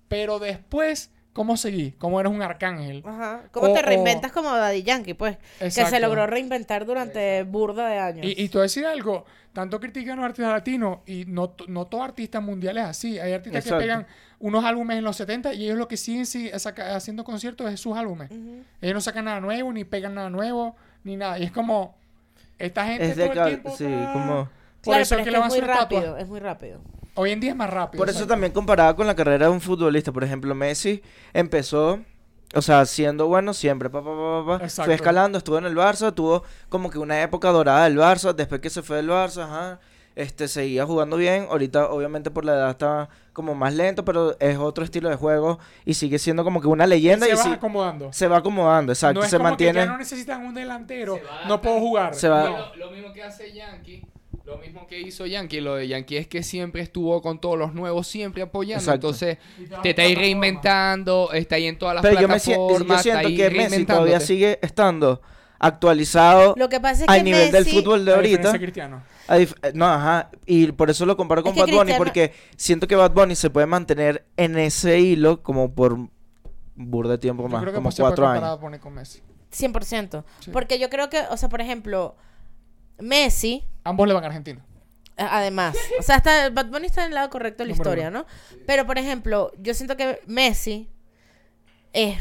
[0.08, 3.04] pero después cómo seguí, cómo eres un arcángel.
[3.06, 3.44] Ajá.
[3.52, 5.38] ¿Cómo O- te o- reinventas como Daddy Yankee, pues?
[5.60, 6.06] Que se Exacto.
[6.06, 8.26] logró reinventar durante burda de años.
[8.26, 11.54] Y, y te voy a decir algo, tanto critican a los artistas latinos y no,
[11.68, 13.20] no todos artistas mundiales así.
[13.20, 13.80] Hay artistas Exacto.
[13.80, 14.08] que pegan
[14.40, 17.80] unos álbumes en los 70 y ellos lo que siguen sí, saca- haciendo conciertos es
[17.80, 18.30] sus álbumes.
[18.82, 21.38] Ellos no sacan nada nuevo, ni pegan nada nuevo, ni nada.
[21.40, 21.96] Y es como,
[22.60, 24.50] esta gente Es todo el tiempo sí, como...
[24.82, 25.80] Por Claro, eso pero es que es le van a muy estatua.
[26.00, 26.82] rápido, es muy rápido.
[27.22, 28.02] Hoy en día es más rápido.
[28.02, 31.04] Por eso también comparada con la carrera de un futbolista, por ejemplo, Messi
[31.34, 32.00] empezó,
[32.56, 34.88] o sea, siendo bueno siempre, pa, pa, pa, pa, pa, Exacto.
[34.88, 38.60] fue escalando, estuvo en el Barça, tuvo como que una época dorada del Barça, después
[38.60, 39.80] que se fue del Barça, ajá,
[40.16, 44.58] este, seguía jugando bien, ahorita obviamente por la edad está como más lento, pero es
[44.58, 48.12] otro estilo de juego y sigue siendo como que una leyenda se y va acomodando.
[48.12, 49.80] se va acomodando, exacto, no es se como mantiene...
[49.80, 52.16] que ya no necesitan un delantero, no puedo jugar.
[52.16, 52.58] Se va- No.
[52.58, 54.06] Lo, lo mismo que hace Yankee,
[54.52, 57.74] lo mismo que hizo Yankee, lo de Yankee es que siempre estuvo con todos los
[57.74, 58.82] nuevos, siempre apoyando.
[58.84, 59.08] Exacto.
[59.08, 59.38] Entonces,
[59.82, 62.98] te está ahí reinventando, está ahí en todas las Pero yo, me plataformas.
[63.04, 65.22] yo siento que Messi todavía sigue estando
[65.58, 68.54] actualizado Lo que pasa es al que nivel del Messi- fútbol de ahorita.
[69.28, 70.32] A eh, No, ajá.
[70.46, 73.12] Y por eso lo comparo con Es que Bad Bunny, Cristiano- porque siento que Bad
[73.12, 75.98] Bunny se puede mantener en ese hilo como por
[76.76, 78.60] burda de tiempo Yo más, creo que como cuatro años.
[78.60, 79.22] Bunny con Messi.
[79.52, 80.24] 100%.
[80.40, 80.52] Sí.
[80.52, 82.16] Porque yo creo que, o sea, por ejemplo,
[83.00, 84.64] Messi, Ambos le van a Argentina.
[85.18, 87.90] a- además, o sea, está, Bad Bunny está en el lado correcto de la Número
[87.92, 88.26] historia, ¿no?
[88.66, 90.90] Pero, por ejemplo, yo siento que Messi
[91.94, 92.18] es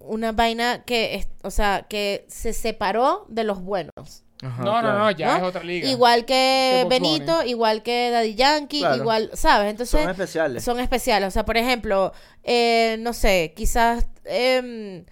[0.00, 4.24] una vaina que, es, o sea, que se separó de los buenos.
[4.42, 4.98] Ajá, no, no, claro.
[5.00, 5.36] no, ya ¿no?
[5.38, 5.88] es otra liga.
[5.88, 8.96] Igual que Benito, igual que Daddy Yankee, Claro.
[8.96, 9.70] igual, ¿sabes?
[9.70, 10.64] Entonces, Son especiales.
[10.64, 11.26] son especiales.
[11.28, 12.12] O sea, por ejemplo,
[12.44, 15.04] eh, no sé, quizás em,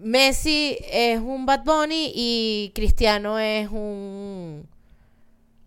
[0.00, 4.68] Messi es un Bad Bunny y Cristiano es un...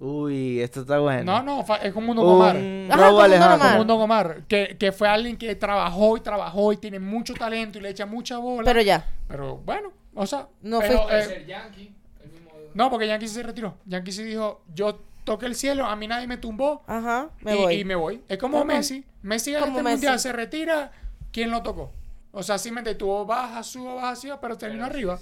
[0.05, 1.23] Uy, esto está bueno.
[1.23, 2.55] No, no, es como un Don Omar.
[2.55, 3.67] Un Ajá, Raúl Alejandro.
[3.67, 4.43] Como un Don Omar.
[4.47, 8.05] Que, que fue alguien que trabajó y trabajó y tiene mucho talento y le echa
[8.05, 8.63] mucha bola.
[8.65, 9.03] Pero ya.
[9.27, 10.47] Pero bueno, o sea.
[10.61, 11.91] No pero, fue- eh, Ser Yankee,
[12.23, 13.75] el mismo- no, porque Yankee se retiró.
[13.85, 16.83] Yankee se dijo: Yo toqué el cielo, a mí nadie me tumbó.
[16.85, 17.73] Ajá, me y, voy.
[17.75, 18.21] y me voy.
[18.29, 18.63] Es como.
[18.63, 19.03] Messi.
[19.23, 19.91] Messi gana este Messi.
[19.95, 20.91] mundial, se retira.
[21.31, 21.91] ¿Quién lo tocó?
[22.31, 25.17] O sea, simplemente tuvo baja, suba, baja, suba, pero terminó arriba.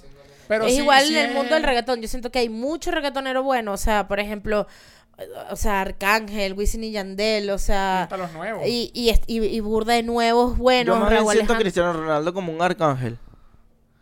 [0.48, 2.00] Pero es sí- igual sí en el es- mundo del reggaetón.
[2.00, 3.72] Yo siento que hay mucho reggaetonero bueno.
[3.72, 4.66] O sea, por ejemplo,
[5.50, 8.02] o sea, Arcángel, Wisin y Yandel, o sea...
[8.04, 8.66] Hasta los nuevos.
[8.66, 10.96] Y, y, est- y, y burda de nuevos buenos.
[10.96, 11.58] Yo más Raúl siento a.
[11.58, 13.18] Cristiano Ronaldo como un arcángel.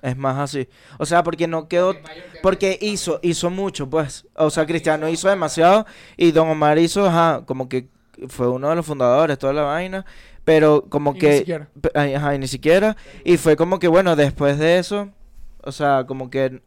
[0.01, 0.68] Es más así.
[0.99, 1.95] O sea, porque no quedó...
[2.43, 4.26] Porque hizo, hizo mucho, pues.
[4.34, 5.86] O sea, Cristiano hizo demasiado
[6.16, 7.86] y Don Omar hizo, ajá, como que
[8.28, 10.05] fue uno de los fundadores, toda la vaina.
[10.45, 11.38] Pero como Y ni que...
[11.38, 11.68] siquiera.
[11.95, 12.97] Ajá, y ni siquiera.
[13.22, 15.11] Y fue como que, bueno, después de eso,
[15.63, 16.63] o sea, como que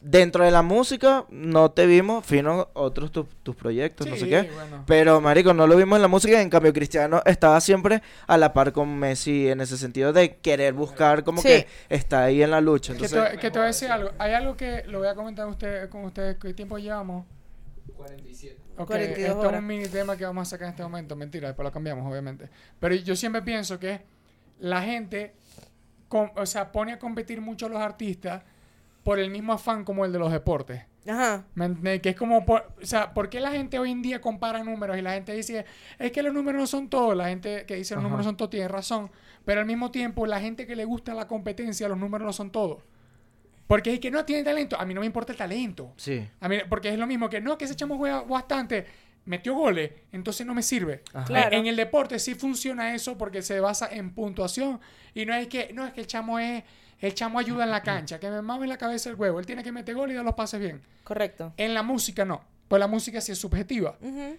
[0.00, 4.42] dentro de la música no te vimos, fino otros tus, tus proyectos, no sé qué.
[4.54, 4.84] bueno.
[4.86, 6.40] Pero, marico, no lo vimos en la música.
[6.40, 10.74] En cambio, Cristiano estaba siempre a la par con Messi en ese sentido de querer
[10.74, 11.48] buscar como Sí.
[11.48, 12.92] que está ahí en la lucha.
[12.94, 14.10] Que Entonces, te, que te voy a decir algo.
[14.18, 16.36] Hay algo que lo voy a comentar usted, con ustedes.
[16.36, 17.24] ¿Qué tiempo llevamos?
[17.96, 18.56] 47.
[18.78, 21.16] Ok, 42 esto es un mini tema que vamos a sacar en este momento.
[21.16, 22.48] Mentira, después lo cambiamos, obviamente.
[22.78, 24.02] Pero yo siempre pienso que
[24.60, 25.34] la gente,
[26.36, 28.42] o sea, pone a competir mucho a los artistas
[29.02, 30.82] por el mismo afán como el de los deportes.
[31.08, 31.44] Ajá.
[31.54, 32.00] ¿Me entiendes?
[32.02, 34.98] Que es como, por- o sea, ¿por qué la gente hoy en día compara números
[34.98, 35.64] y la gente dice,
[35.98, 37.16] es que los números no son todos?
[37.16, 38.08] La gente que dice los Ajá.
[38.08, 39.10] números son todos tiene razón,
[39.44, 42.50] pero al mismo tiempo la gente que le gusta la competencia, los números no son
[42.50, 42.82] todos.
[43.68, 45.92] Porque es que no tiene talento, a mí no me importa el talento.
[45.96, 46.26] sí.
[46.40, 48.86] A mí, porque es lo mismo que no, que ese chamo juega bastante,
[49.26, 51.02] metió goles, entonces no me sirve.
[51.26, 51.54] Claro.
[51.56, 54.80] En, el deporte sí funciona eso porque se basa en puntuación
[55.14, 56.64] y no es que no es que el chamo es
[57.00, 59.62] el chamo ayuda en la cancha, que me mame la cabeza el huevo, él tiene
[59.62, 60.80] que meter gol y dar los pases bien.
[61.04, 61.52] Correcto.
[61.58, 63.98] En la música no, pues la música sí es subjetiva,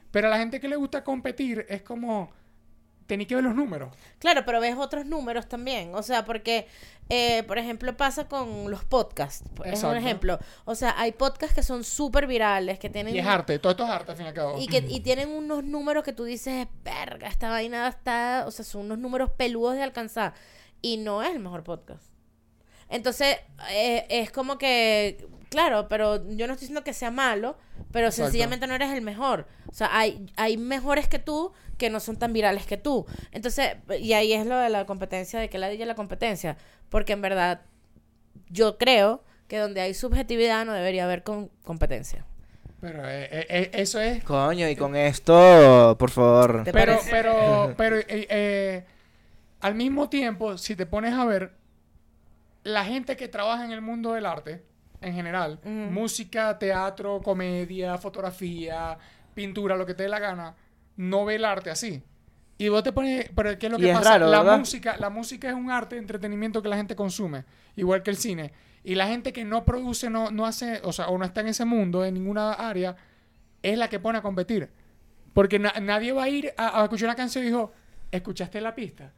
[0.09, 2.31] pero a la gente que le gusta competir es como
[3.07, 3.93] tenéis que ver los números.
[4.19, 5.95] Claro, pero ves otros números también.
[5.95, 6.67] O sea, porque,
[7.09, 9.49] eh, por ejemplo, pasa con los podcasts.
[9.65, 10.37] Es un ejemplo.
[10.65, 13.15] O sea, hay podcasts que son súper virales, que tienen...
[13.15, 14.59] Y es arte, todo esto es arte al fin y al cabo.
[14.59, 18.43] Y, que, y tienen unos números que tú dices, verga, esta vaina está...
[18.45, 20.33] O sea, son unos números peludos de alcanzar.
[20.81, 22.16] Y no es el mejor podcast.
[22.89, 23.37] Entonces,
[23.71, 25.27] eh, es como que...
[25.49, 27.57] Claro, pero yo no estoy diciendo que sea malo,
[27.91, 28.25] pero Exacto.
[28.25, 29.47] sencillamente no eres el mejor.
[29.69, 33.05] O sea, hay, hay mejores que tú que no son tan virales que tú.
[33.31, 36.57] Entonces, y ahí es lo de la competencia, de que la la competencia.
[36.89, 37.61] Porque en verdad,
[38.49, 42.25] yo creo que donde hay subjetividad no debería haber con- competencia.
[42.81, 46.63] Pero eh, eh, eso es Coño, y con esto, por favor.
[46.63, 47.11] ¿Te pero, parece?
[47.11, 48.85] pero, pero, eh, eh,
[49.61, 51.53] al mismo tiempo, si te pones a ver,
[52.67, 54.63] la gente que trabaja en el mundo del arte,
[55.01, 55.59] en general,
[55.91, 58.97] música, teatro, comedia, fotografía,
[59.33, 60.55] pintura, lo que te dé la gana,
[60.95, 62.01] no ve el arte así.
[62.57, 64.11] Y vos te pones, pero ¿qué es lo que es pasa?
[64.13, 64.57] raro, la ¿verdad?
[64.57, 67.45] música, la música es un arte de entretenimiento que la gente consume,
[67.75, 68.51] igual que el cine.
[68.83, 71.47] Y la gente que no produce, no, no hace, o sea, o no está en
[71.49, 72.95] ese mundo, en ninguna área,
[73.61, 74.69] es la que pone a competir.
[75.33, 77.71] Porque na- nadie va a ir a, a escuchar una canción y dijo,
[78.11, 79.13] ¿escuchaste la pista?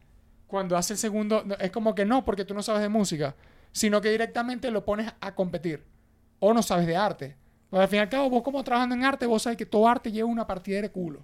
[0.49, 3.35] Cuando hace el segundo, es como que no, porque tú no sabes de música,
[3.71, 5.85] sino que directamente lo pones a competir.
[6.39, 7.37] O no sabes de arte.
[7.69, 9.87] Pues al fin y al cabo, vos como trabajando en arte, vos sabes que todo
[9.87, 11.23] arte lleva una partida de culo.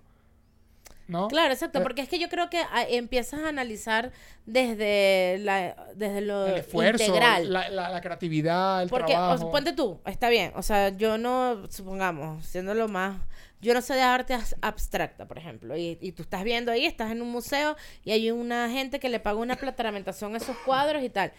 [1.07, 1.27] ¿No?
[1.27, 4.11] Claro, exacto, Eh, porque es que yo creo que ah, empiezas a analizar
[4.47, 7.51] desde, la, desde lo el esfuerzo, integral.
[7.53, 9.37] La, la- la creatividad, el Porque, trabajo.
[9.37, 10.51] sea, ponte tú, está bien.
[10.55, 13.17] O sea, yo no, supongamos, siéndolo más.
[13.65, 15.75] Yo no sé de arte abstracta, por ejemplo.
[15.75, 19.09] Y, y tú estás viendo ahí, estás en un museo y hay una gente que
[19.09, 21.33] le paga una plataramentación a esos cuadros y tal.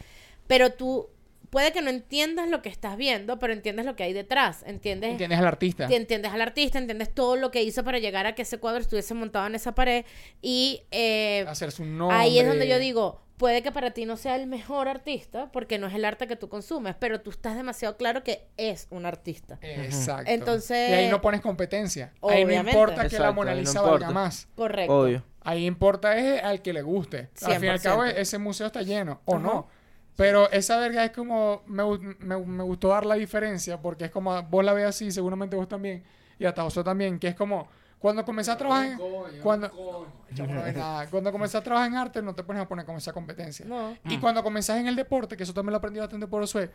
[0.47, 1.09] Pero tú,
[1.51, 4.63] puede que no entiendas lo que estás viendo, pero entiendes lo que hay detrás.
[4.67, 5.11] ¿Entiendes?
[5.13, 5.87] ¿Entiendes al artista?
[5.91, 9.15] Entiendes al artista, entiendes todo lo que hizo para llegar a que ese cuadro estuviese
[9.15, 10.05] montado en esa pared.
[10.43, 12.17] Y eh, Hacerse un nombre.
[12.17, 15.79] ahí es donde yo digo, puede que para ti no sea el mejor artista, porque
[15.79, 19.05] no es el arte que tú consumes, pero tú estás demasiado claro que es un
[19.07, 19.59] artista.
[19.63, 20.31] Exacto.
[20.31, 22.13] Entonces- Y ahí no pones competencia.
[22.23, 22.71] Ahí no Obviamente.
[22.71, 24.49] importa que la Mona no Lisa valga más.
[24.57, 25.01] Correcto.
[25.01, 25.25] Obvio.
[25.43, 27.29] Ahí importa es al que le guste.
[27.43, 28.17] Al fin y al cabo, 100%.
[28.17, 29.21] ese museo está lleno.
[29.27, 29.43] O Ajá.
[29.45, 29.69] no.
[30.17, 31.63] Pero esa verga es como...
[31.67, 31.83] Me,
[32.21, 34.43] me, me gustó dar la diferencia porque es como...
[34.45, 36.03] Vos la ves así, seguramente vos también.
[36.39, 37.19] Y hasta José también.
[37.19, 37.69] Que es como...
[37.99, 38.99] Cuando comencé a trabajar en...
[39.43, 39.69] Cuando,
[40.37, 41.07] no ves nada.
[41.09, 43.65] cuando comencé a trabajar en arte, no te pones a poner como esa competencia.
[43.67, 43.97] No.
[44.05, 46.71] Y cuando comenzás en el deporte, que eso también lo aprendí bastante por Josué,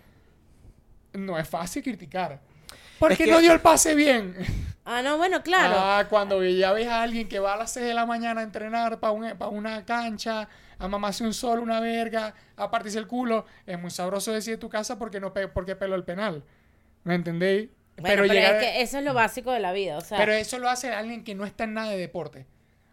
[1.13, 2.39] no es fácil criticar.
[2.99, 4.35] Porque Es que- no dio el pase bien.
[4.83, 5.75] Ah, no, bueno, claro.
[5.77, 8.43] Ah, cuando ya ves a alguien que va a las 6 de la mañana a
[8.43, 10.49] entrenar para una cancha,
[10.83, 14.57] a mamarse un sol, una verga, a partirse el culo, es muy sabroso decir de
[14.57, 16.43] tu casa porque no pe- porque peló el penal.
[17.03, 17.69] ¿Me entendéis?
[17.97, 20.31] Bueno, pero, llegar- es que eso es lo básico de la vida, o sea, pero
[20.33, 22.45] eso lo hace alguien que no está en nada de deporte.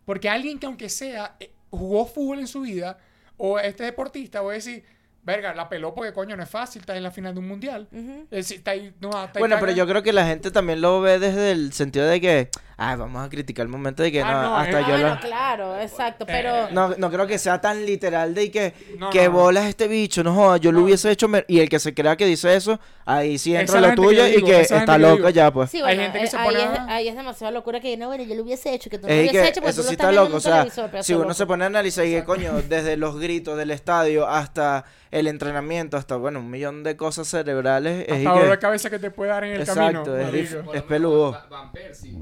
[0.05, 2.99] Porque alguien que aunque sea eh, jugó fútbol en su vida
[3.37, 4.85] o este deportista, voy a decir,
[5.23, 7.89] verga, la peló porque coño no es fácil, está en la final de un mundial.
[7.93, 8.23] Ujú.
[8.25, 10.81] Es decir, está ahí, no, está ahí Bueno, pero yo creo que la gente también
[10.81, 14.23] lo ve desde el sentido de que, ah, vamos a criticar el momento de que
[14.23, 15.21] Ah, no, no, hasta eh, yo lo...
[15.21, 19.33] claro, exacto, pero No, no creo que sea tan literal de que, No, que no.
[19.33, 22.17] bolas este bicho, no jodas, yo lo hubiese hecho, mer- y el que se crea
[22.17, 25.29] que dice eso, ahí sí entra lo tuyo yo y que está digo.
[25.29, 25.71] ya, pues.
[25.71, 27.97] sí, Hay bueno, gente que eh, se ahí, pone es, ahí es demasiada locura que
[27.97, 29.81] no, bueno, yo lo hubiese hecho, que tú no lo que hubiese hecho, porque eso
[29.81, 30.67] tú lo sí estás está loco, o sea,
[31.03, 31.49] si uno se loco.
[31.53, 36.17] pone a analizar y que coño, desde los gritos del estadio hasta el entrenamiento, hasta
[36.17, 39.55] bueno, un millón de cosas cerebrales, hasta dolor de cabeza que te puede dar en
[39.55, 40.63] el Exacto, camino.
[40.65, 41.33] lo es peludo.
[41.33, 42.19] Va- Van Persie.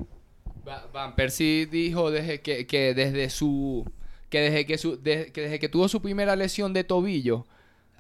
[0.66, 3.84] Va- Van Persie dijo desde que, que desde su
[4.30, 7.46] que desde que su de- que desde que tuvo su primera lesión de tobillo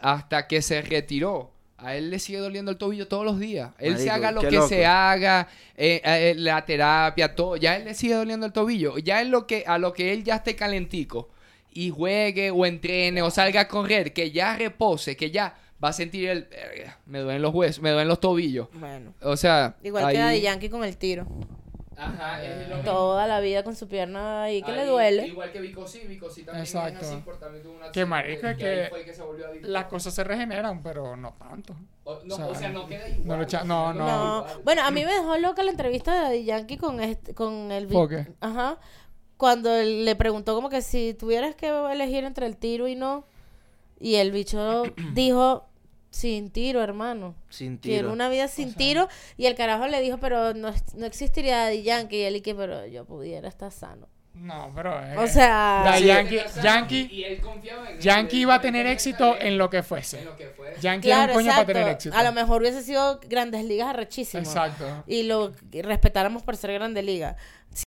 [0.00, 3.70] hasta que se retiró a él le sigue doliendo el tobillo todos los días.
[3.78, 4.66] Él se haga lo que loco.
[4.68, 5.46] se haga,
[5.76, 7.56] eh, eh, la terapia, todo.
[7.58, 8.96] Ya él le sigue doliendo el tobillo.
[8.96, 11.28] Ya es lo que, a lo que él ya esté calentico
[11.74, 15.54] y juegue o entrene o salga a correr, que ya repose, que ya
[15.84, 16.44] va a sentir el...
[16.44, 18.68] "Verga, Me duelen los huesos, me duelen los tobillos.
[18.72, 19.76] Bueno, O sea...
[19.82, 21.26] igual ahí- que Daddy Yankee con el tiro.
[21.96, 22.90] Ajá, es lo mismo.
[22.92, 25.28] Toda la vida con su pierna ahí que le duele.
[25.28, 27.00] Igual que Vico sí, Vico sí también Exacto.
[27.04, 29.22] es así, por también tuvo una Que accidente marico, es ahí que fue que se
[29.22, 29.68] volvió adicto.
[29.68, 31.74] Las cosas se regeneran, pero no tanto.
[32.04, 33.38] O, no, o sea, o sea, no queda no igual.
[33.38, 34.06] lo echa- no, no.
[34.06, 37.72] No, bueno, a mí me dejó loca la entrevista de Daddy Yankee con este, con
[37.72, 38.26] el vi- ¿Por qué?
[38.40, 38.78] Ajá.
[39.36, 43.26] Cuando él le preguntó como que si tuvieras que elegir entre el tiro y no.
[44.00, 44.82] Y el bicho
[45.14, 45.66] dijo,
[46.10, 47.34] sin tiro, hermano.
[47.50, 48.12] Sin Quiero tiro.
[48.12, 49.08] una vida sin tiro.
[49.36, 52.16] Y el carajo le dijo, pero no, no existiría Daddy Yankee.
[52.18, 54.08] Y él y que, pero yo pudiera estar sano.
[54.34, 54.92] No, pero.
[55.02, 56.06] eh, O sea, Daddy sí.
[56.06, 59.82] Yankee, Yankee, Y él confiaba en Yankee iba a tener en éxito en lo que
[59.82, 60.18] fuese.
[60.18, 60.78] en lo que fuese.
[60.80, 62.14] Yankee era un coño para tener éxito.
[62.14, 64.42] A lo mejor hubiese sido grandes ligas arrechísimo.
[64.42, 64.84] Exacto.
[65.06, 67.36] Y lo respetáramos por ser grande liga.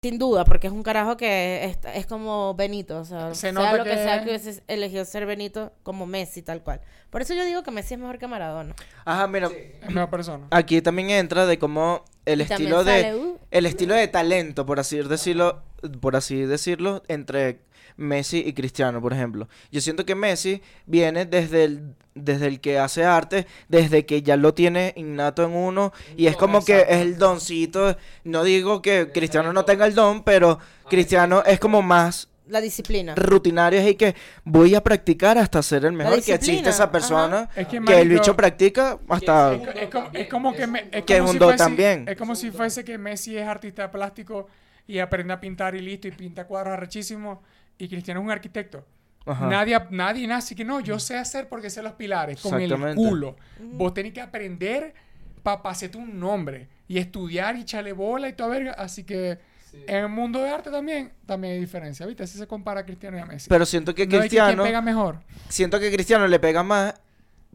[0.04, 3.00] Sin duda, porque es un carajo que es, es como Benito.
[3.00, 3.90] O sea, Se sea lo que...
[3.90, 6.82] que- sea que hubiese elegido ser Benito como Messi, tal cual.
[7.10, 8.76] Por eso yo digo que Messi es mejor que Maradona.
[9.04, 9.50] Ajá, mira,
[9.82, 10.46] Es mejor persona.
[10.52, 14.66] aquí también entra de cómo el Y estilo de sale, uh, el estilo de talento,
[14.66, 15.64] por así decirlo,
[16.02, 17.62] por así decirlo, entre
[18.00, 19.48] Messi y Cristiano, por ejemplo.
[19.72, 24.36] Yo siento que Messi viene desde el desde el que hace arte, desde que ya
[24.36, 27.96] lo tiene innato en uno y es como que es el doncito.
[28.26, 33.14] No digo que Cristiano no tenga el don, pero Cristiano es como más la disciplina.
[33.16, 37.68] rutinario y que voy a practicar hasta ser el mejor que existe esa persona Es
[37.68, 41.14] que, que el bicho practica hasta Es, es como, es como que, me- es Que
[41.14, 42.06] es como un si don fuese- también.
[42.10, 44.48] Es como si fuese que Messi es artista plástico
[44.88, 47.38] y aprende a pintar y listo y pinta cuadros arrechísimos
[47.80, 48.86] y Cristiano es un arquitecto.
[49.26, 49.48] Ajá.
[49.48, 53.36] Nadie, nadie nace que no, yo sé hacer porque sé los pilares, con el culo.
[53.60, 54.94] Vos tenés que aprender
[55.42, 58.72] para hacerte un nombre y estudiar y echarle bola y toda verga.
[58.74, 59.40] Así que
[59.88, 62.24] En el mundo de arte también, también hay diferencia, ¿viste?
[62.24, 63.50] Así se compara a Cristiano y a Messi.
[63.50, 65.20] Pero siento que No hay Cristiano, quién pega mejor.
[65.48, 66.96] siento que Cristiano le pega más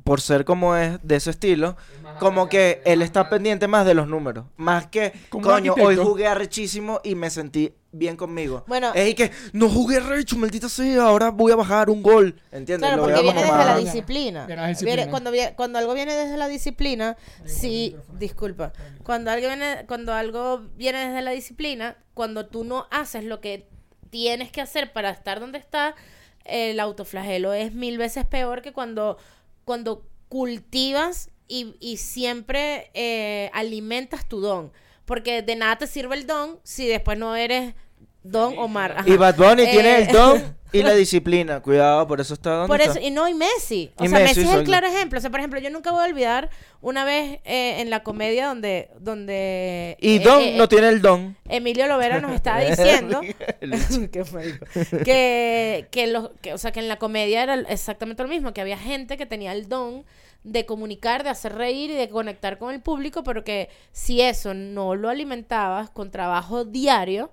[0.03, 1.77] por ser como es de ese estilo,
[2.19, 6.27] como que él está pendiente más de los números, más que Como coño, hoy jugué
[6.27, 8.65] arrechísimo y me sentí bien conmigo.
[8.67, 8.93] Bueno.
[8.95, 12.89] es y que no jugué arrecho, maldita sea, ahora voy a bajar un gol, ¿entiendes?
[12.89, 14.47] Claro, Lo porque viene desde la más- disciplina.
[14.47, 14.97] Viene la disciplina.
[14.97, 17.17] Viene- cuando, cuando algo viene desde la disciplina,
[17.47, 18.73] sí, disculpa,
[19.05, 23.69] cuando algo, viene, cuando algo viene desde la disciplina, cuando tú no haces lo que
[24.11, 25.95] tienes que hacer para estar donde estás,
[26.45, 29.17] el autoflagelo es mil veces peor que cuando,
[29.65, 34.73] cuando cultivas y, y siempre eh, alimentas tu don.
[35.05, 37.75] Porque de nada te sirve el don si después no eres
[38.25, 38.97] don o mar.
[38.99, 39.09] Ajá.
[39.09, 42.67] Y Bad Bunny tiene Eh, el don y la disciplina, cuidado, por eso está donde
[42.67, 42.99] Por está.
[42.99, 43.93] eso, y no, y Messi.
[43.97, 45.19] O Y sea, Messi, Messi, es el claro ejemplo.
[45.19, 46.51] O sea, por ejemplo, yo nunca voy a olvidar
[46.81, 48.91] una vez eh, en la comedia donde.
[48.99, 51.37] donde Y eh, Don eh, no tiene el don.
[51.49, 53.21] Emilio Lovera nos estaba diciendo.
[55.05, 58.61] Que, que, los, que, o sea, que en la comedia era exactamente lo mismo, que
[58.61, 60.05] había gente que tenía el don
[60.43, 64.53] de comunicar, de hacer reír y de conectar con el público, pero que si eso
[64.55, 67.31] no lo alimentabas con trabajo diario,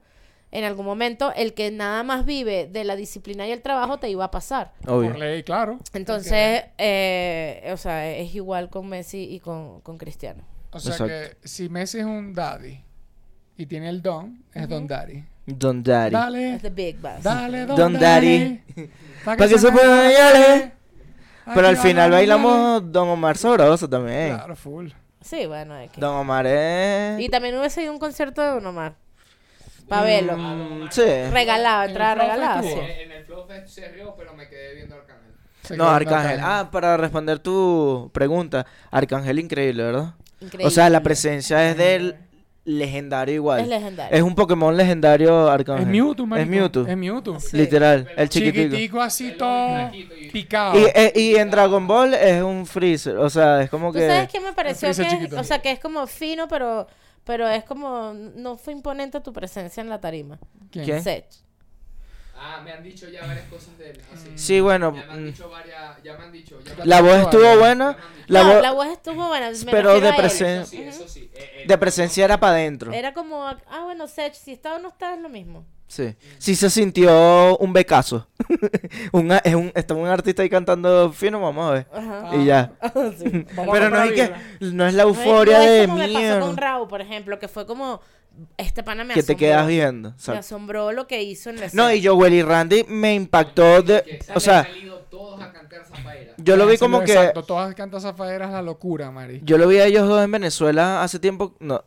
[0.52, 4.10] en algún momento el que nada más vive de la disciplina y el trabajo te
[4.10, 4.74] iba a pasar.
[4.86, 5.12] Obvio.
[5.12, 5.80] Por ley, claro.
[5.94, 10.44] Entonces, eh, o sea, es igual con Messi y con, con Cristiano.
[10.72, 11.14] O sea Exacto.
[11.42, 12.84] que si Messi es un daddy
[13.58, 15.26] y tiene el don, es don daddy.
[15.46, 16.12] Don Daddy.
[16.12, 17.24] Dale, Es the big boss.
[17.24, 18.62] dale, don, Don daddy.
[19.26, 20.74] Pa' que se pueda bailar.
[21.54, 24.36] Pero al final bailamos Don Omar Sabroso también.
[24.36, 24.90] Claro, full.
[25.20, 26.00] Sí, bueno, es que...
[26.00, 27.20] Don Omar es...
[27.20, 28.96] Y también hubiese ido a un concierto de Don Omar.
[29.92, 30.38] Para verlo.
[30.38, 31.02] Mm, sí.
[31.32, 32.70] Regalado, ¿En el entrada Flow regalada, sí.
[33.04, 35.32] En el Flow Fest se rió, pero me quedé viendo Arcángel.
[35.64, 36.40] Se No, Arcángel.
[36.42, 38.66] Ah, para responder tu pregunta.
[38.90, 40.14] Arcángel increíble, ¿verdad?
[40.40, 40.66] Increíble.
[40.66, 42.16] O sea, la presencia es del
[42.64, 43.62] legendario igual.
[43.62, 44.16] Es legendario.
[44.18, 45.84] Es un Pokémon legendario Arcángel.
[45.84, 46.44] Es Mewtwo, marico.
[46.44, 46.88] Es Mewtwo.
[46.88, 47.40] Es Mewtwo.
[47.40, 47.58] Sí.
[47.58, 48.70] Literal, el chiquitico.
[48.76, 49.92] Chiquitico así todo
[50.32, 50.80] picado.
[50.80, 53.18] Y, eh, y en Dragon Ball es un Freezer.
[53.18, 54.08] O sea, es como ¿Tú que...
[54.08, 54.88] sabes qué me pareció?
[54.94, 56.88] Que es- o sea, que es como fino, pero,
[57.24, 58.14] pero es como...
[58.14, 60.40] No fue imponente tu presencia en la tarima.
[60.72, 60.86] ¿Quién?
[60.86, 61.02] ¿Qué?
[61.02, 61.26] Sech.
[62.44, 64.02] Ah, me han dicho ya varias cosas de él.
[64.12, 64.30] Así.
[64.36, 64.96] Sí, bueno.
[64.96, 66.04] Ya me han mm, dicho varias.
[66.04, 66.60] Ya me han dicho.
[66.62, 67.98] Ya me han La voz estuvo buena.
[68.28, 69.52] La no, voz la voz estuvo buena.
[69.52, 70.24] me pero de a él.
[70.24, 71.32] presen- Eso sí, eso sí.
[71.36, 72.92] Eh, eh, de presencia era para adentro.
[72.92, 73.46] Era como...
[73.46, 75.66] Ah, bueno, Sech, si está o no está, es lo mismo.
[75.92, 76.16] Sí.
[76.38, 78.26] Sí se sintió un becazo.
[79.12, 81.88] un, es un, está un artista ahí cantando fino, vamos a ver.
[81.94, 82.30] Ajá.
[82.38, 82.72] Y ya.
[83.20, 83.46] Sí.
[83.58, 84.32] Vamos a Pero no es que
[84.72, 87.02] no es la No es- euforia no es de como me pasó con Raúl, por
[87.02, 88.00] ejemplo, que fue como...
[88.58, 89.38] Este pana me que te asombró.
[89.48, 90.10] quedas viendo.
[90.10, 90.40] Me Exacto.
[90.40, 94.20] asombró lo que hizo en la No, y Joel y Randy me impactó de, que
[94.34, 96.34] o sea, han salido todos a cantar zafaera.
[96.38, 99.42] yo lo vi como que Exacto, todas cantas zafaderas la locura, Mari.
[99.44, 101.84] yo lo vi a ellos dos en Venezuela hace tiempo, no,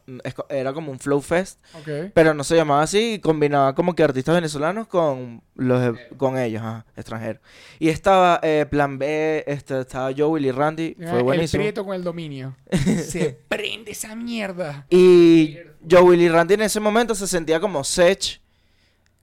[0.48, 2.10] era como un flow fest, Ok.
[2.14, 6.60] pero no se llamaba así y combinaba como que artistas venezolanos con los con ellos,
[6.62, 7.40] ajá, extranjeros.
[7.78, 11.62] Y estaba eh, Plan B, este, estaba Joel y Randy, fue el buenísimo.
[11.62, 12.56] prieto con el dominio.
[12.70, 14.86] Se prende esa mierda.
[14.90, 15.58] Y
[15.90, 18.40] Joel y Randy en ese momento se sentía como Sech,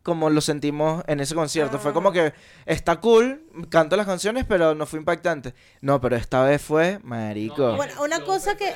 [0.03, 1.79] como lo sentimos en ese concierto.
[1.79, 2.33] Fue como que
[2.65, 5.53] está cool, canto las canciones, pero no fue impactante.
[5.81, 7.75] No, pero esta vez fue marico.
[7.75, 8.73] Bueno, una cosa que-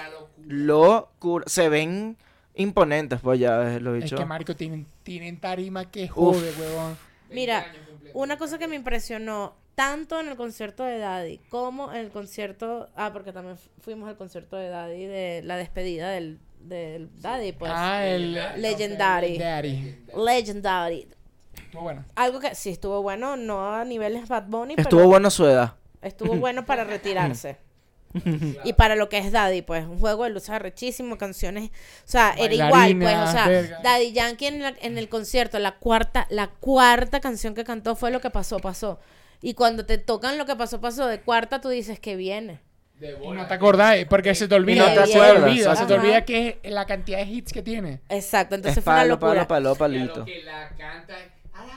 [0.47, 1.45] Locura.
[1.47, 2.17] Se ven
[2.53, 4.15] imponentes, pues ya lo he Es dicho.
[4.17, 6.97] que, marico, tienen, tienen tarima que jode, huevón.
[7.31, 7.65] Mira,
[8.13, 12.88] una cosa que me impresionó tanto en el concierto de Daddy como en el concierto...
[12.95, 17.51] Ah, porque también fu- fuimos al concierto de Daddy de la despedida del, del Daddy,
[17.53, 17.71] pues.
[17.73, 18.33] ah, el...
[18.57, 19.37] Legendary.
[19.37, 19.97] Daddy.
[20.15, 21.07] Legendary.
[21.73, 22.05] Muy bueno.
[22.15, 25.75] Algo que sí estuvo bueno, no a niveles Bad Bunny, Estuvo pero bueno su edad.
[26.01, 27.57] estuvo bueno para retirarse.
[28.63, 31.71] y para lo que es Daddy, pues, un juego de luces arrechísimo, canciones, o
[32.05, 33.79] sea, era igual, pues, o sea, verga.
[33.83, 38.11] Daddy Yankee en, la- en el concierto, la cuarta, la cuarta canción que cantó fue
[38.11, 38.99] lo que pasó, pasó.
[39.41, 42.61] Y cuando te tocan lo que pasó, pasó de cuarta, tú dices que viene.
[43.19, 43.41] Bola.
[43.41, 44.87] no te acordás, porque se te olvida.
[44.87, 47.61] no te se te olvida, se te olvida que es la cantidad de hits que
[47.61, 47.99] tiene.
[48.09, 49.47] Exacto, entonces Es fue una palo, locura.
[49.47, 50.25] palo, palo, palito.
[50.25, 51.13] que la canta.
[51.53, 51.73] A la.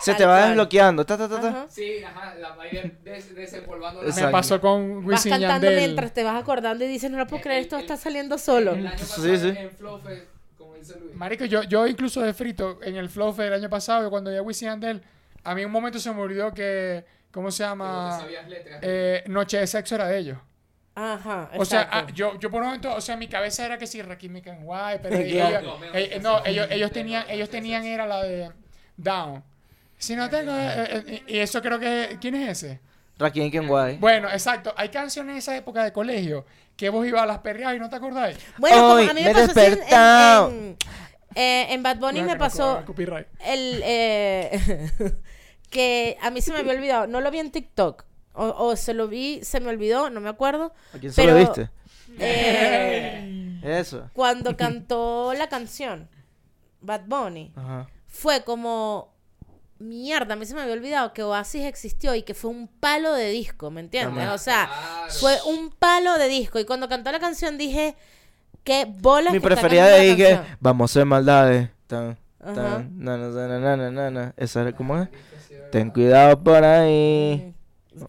[0.00, 1.04] Se te va desbloqueando.
[1.04, 1.48] Ta, ta, ta, ta.
[1.48, 1.66] Ajá.
[1.68, 4.14] Sí, ajá, la va a ir des- desempolvando la.
[4.14, 5.76] Me pasó con Vas Wisin y cantando Yandel.
[5.84, 8.38] mientras te vas acordando y dices, no lo puedo creer, el- esto el- está saliendo
[8.38, 8.72] solo.
[8.72, 9.48] El año Sí, pasado sí.
[9.58, 10.24] en Flow Fest,
[10.56, 11.14] como dice Luis.
[11.14, 14.38] Marico, yo, yo incluso de frito en el Flow Fest del año pasado, cuando vi
[14.38, 15.02] a Wisin y Yandel,
[15.44, 18.18] a mí un momento se me olvidó que, ¿cómo se llama?
[18.20, 18.78] sabías letras.
[18.82, 20.38] Eh, Noche de Sexo era de ellos.
[20.94, 22.06] Ajá, O sea, exacto.
[22.10, 24.42] ah, yo, yo por un momento, o sea, mi cabeza era que sí, Rakim y
[24.42, 25.78] Kenway, pero Claro.
[25.94, 28.50] ellos, No, eh, ellos, tenían, ellos tenían era la de
[28.96, 29.42] Down.
[29.96, 32.80] Si no tengo, eh, eh, y eso creo que, ¿quién es ese?
[33.18, 33.98] Rakim y Kenway.
[33.98, 36.44] Bueno, exacto, hay canciones de esa época de colegio
[36.76, 38.36] que vos ibas a las perreadas y no te acordáis.
[38.58, 40.48] Bueno, como a mí me me pasó así en- en- despertado.
[40.50, 40.76] en-
[41.36, 43.28] Eh, en Bad Bunny No, me pasó copyright.
[43.46, 44.50] el eh,
[45.70, 47.06] que a mí se me había olvidado.
[47.06, 48.04] No lo vi en TikTok.
[48.32, 50.72] O, o se lo vi, se me olvidó, no me acuerdo.
[50.94, 51.70] ¿A quién se Pero- lo viste?
[52.18, 54.08] Eh, Eso.
[54.12, 56.08] cuando cantó la canción
[56.80, 57.88] Bad Bunny, Ajá.
[58.06, 59.12] fue como
[59.78, 63.12] mierda, a mí se me había olvidado que Oasis existió y que fue un palo
[63.14, 64.28] de disco, ¿me entiendes?
[64.28, 64.68] O sea,
[65.08, 67.96] fue un palo de disco y cuando cantó la canción dije
[68.64, 70.56] qué bolas Mi que preferida de ahí la que canción".
[70.60, 71.70] vamos a hacer maldades.
[71.86, 74.34] Tan, tan, na.
[74.36, 75.08] Esa era como es.
[75.70, 77.54] Ten cuidado por ahí.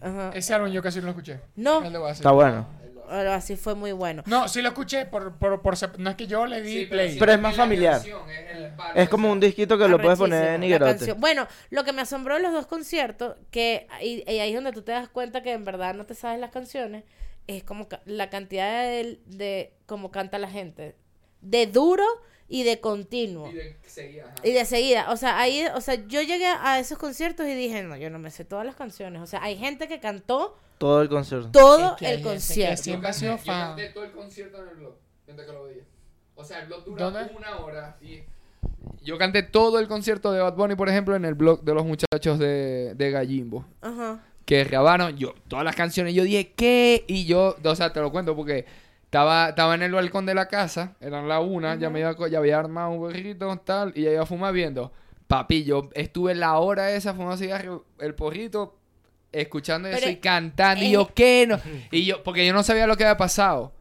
[0.00, 0.30] Ajá.
[0.34, 1.40] Ese álbum yo casi no lo escuché.
[1.56, 1.82] No.
[2.08, 2.66] Está bueno.
[3.10, 4.22] pero así fue muy bueno.
[4.26, 6.86] No, sí lo escuché por, por, por sep- no es que yo le di Sí,
[6.86, 7.12] play.
[7.12, 7.94] sí, Pero es más la familiar.
[7.94, 10.66] canción es el palo Es como un disquito que lo puedes poner en Arrechísimo, la
[10.66, 10.92] Niguerote.
[10.98, 11.20] canción.
[11.20, 14.72] Bueno, lo que me asombró de los dos conciertos, que y, y ahí es donde
[14.72, 17.04] tú te das cuenta que en verdad no te sabes las canciones,
[17.48, 20.96] es como ca- la cantidad de, de cómo canta la gente.
[21.42, 22.04] De duro
[22.48, 23.50] y de continuo.
[23.50, 24.34] Y de seguida, ajá.
[24.48, 27.82] Y de seguida, o sea, ahí, o sea, yo llegué a esos conciertos y dije,
[27.82, 29.22] no, yo no me sé todas las canciones.
[29.22, 31.50] O sea, hay gente que cantó Todo el concierto.
[31.52, 32.82] todo Es que hay el gente que concierto.
[32.82, 33.68] siempre ha sido Yo fan.
[33.68, 34.94] canté todo el concierto en el blog,
[35.26, 35.82] mientras que lo veía.
[36.34, 37.32] O sea, el blog dura ¿Dónde?
[37.36, 38.20] una hora y...
[39.04, 41.84] Yo canté todo el concierto de Bad Bunny, por ejemplo, en el blog de los
[41.84, 43.64] muchachos de, de Gallimbo.
[43.80, 44.24] Ajá.
[44.44, 46.14] Que grabaron yo todas las canciones.
[46.14, 47.04] Yo dije, ¿qué?
[47.08, 48.64] Y yo, o sea, te lo cuento porque
[49.12, 52.38] estaba, estaba en el balcón de la casa, eran la una, ya me iba, ya
[52.38, 54.90] había armado un burrito, tal, y ya iba a fumar viendo.
[55.26, 58.78] Papi, yo estuve la hora esa fumando cigarro, el porrito,
[59.30, 60.82] escuchando eso Pero, y cantando.
[60.82, 61.46] y eh, yo, ¿qué?
[61.46, 61.60] No.
[61.90, 63.74] Y yo, porque yo no sabía lo que había pasado.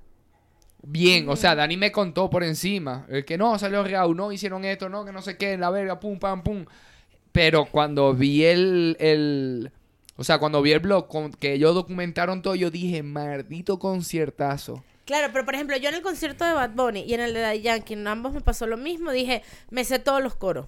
[0.84, 3.06] Bien, o sea, Dani me contó por encima.
[3.08, 5.98] El que no, salió Raúl, no, hicieron esto, no, que no sé qué, la verga,
[6.02, 6.66] pum, pam, pum.
[7.32, 9.72] Pero cuando vi el, el
[10.18, 14.84] o sea, cuando vi el blog con, que ellos documentaron todo, yo dije, maldito conciertazo.
[15.12, 17.41] Claro, pero por ejemplo, yo en el concierto de Bad Bunny y en el de
[17.41, 19.12] Daddy Yankee, en ambos me pasó lo mismo.
[19.12, 20.68] Dije, me sé todos los coros,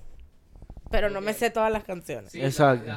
[0.91, 2.35] pero no me sé todas las canciones.
[2.35, 2.91] Exacto.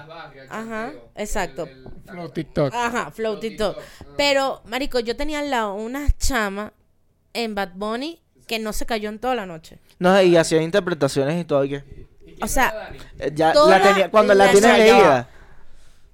[0.51, 1.69] Ajá, exacto.
[2.11, 2.75] Flow TikTok.
[2.75, 3.79] Ajá, Flow TikTok.
[3.79, 4.05] Ah.
[4.17, 6.73] Pero, marico, yo tenía al lado una chama
[7.33, 9.79] en Bad Bunny que no se cayó en toda la noche.
[10.01, 11.65] No, y hacía interpretaciones y todo.
[11.65, 12.07] y que,
[12.43, 12.91] O sea,
[13.21, 15.29] eh, ya Toda la tenía, cuando la la- tienes leída.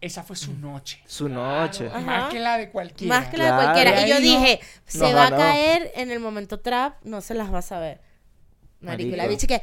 [0.03, 1.01] Esa fue su noche.
[1.07, 1.87] Su noche.
[1.87, 2.01] Ajá.
[2.01, 3.15] Más que la de cualquiera.
[3.21, 3.73] más que la de Claro.
[3.73, 4.07] cualquiera.
[4.07, 7.55] Y yo dije, se No va a caer en el momento trap, no se las
[7.55, 8.01] va a saber.
[8.81, 9.63] Marico, la bicha que...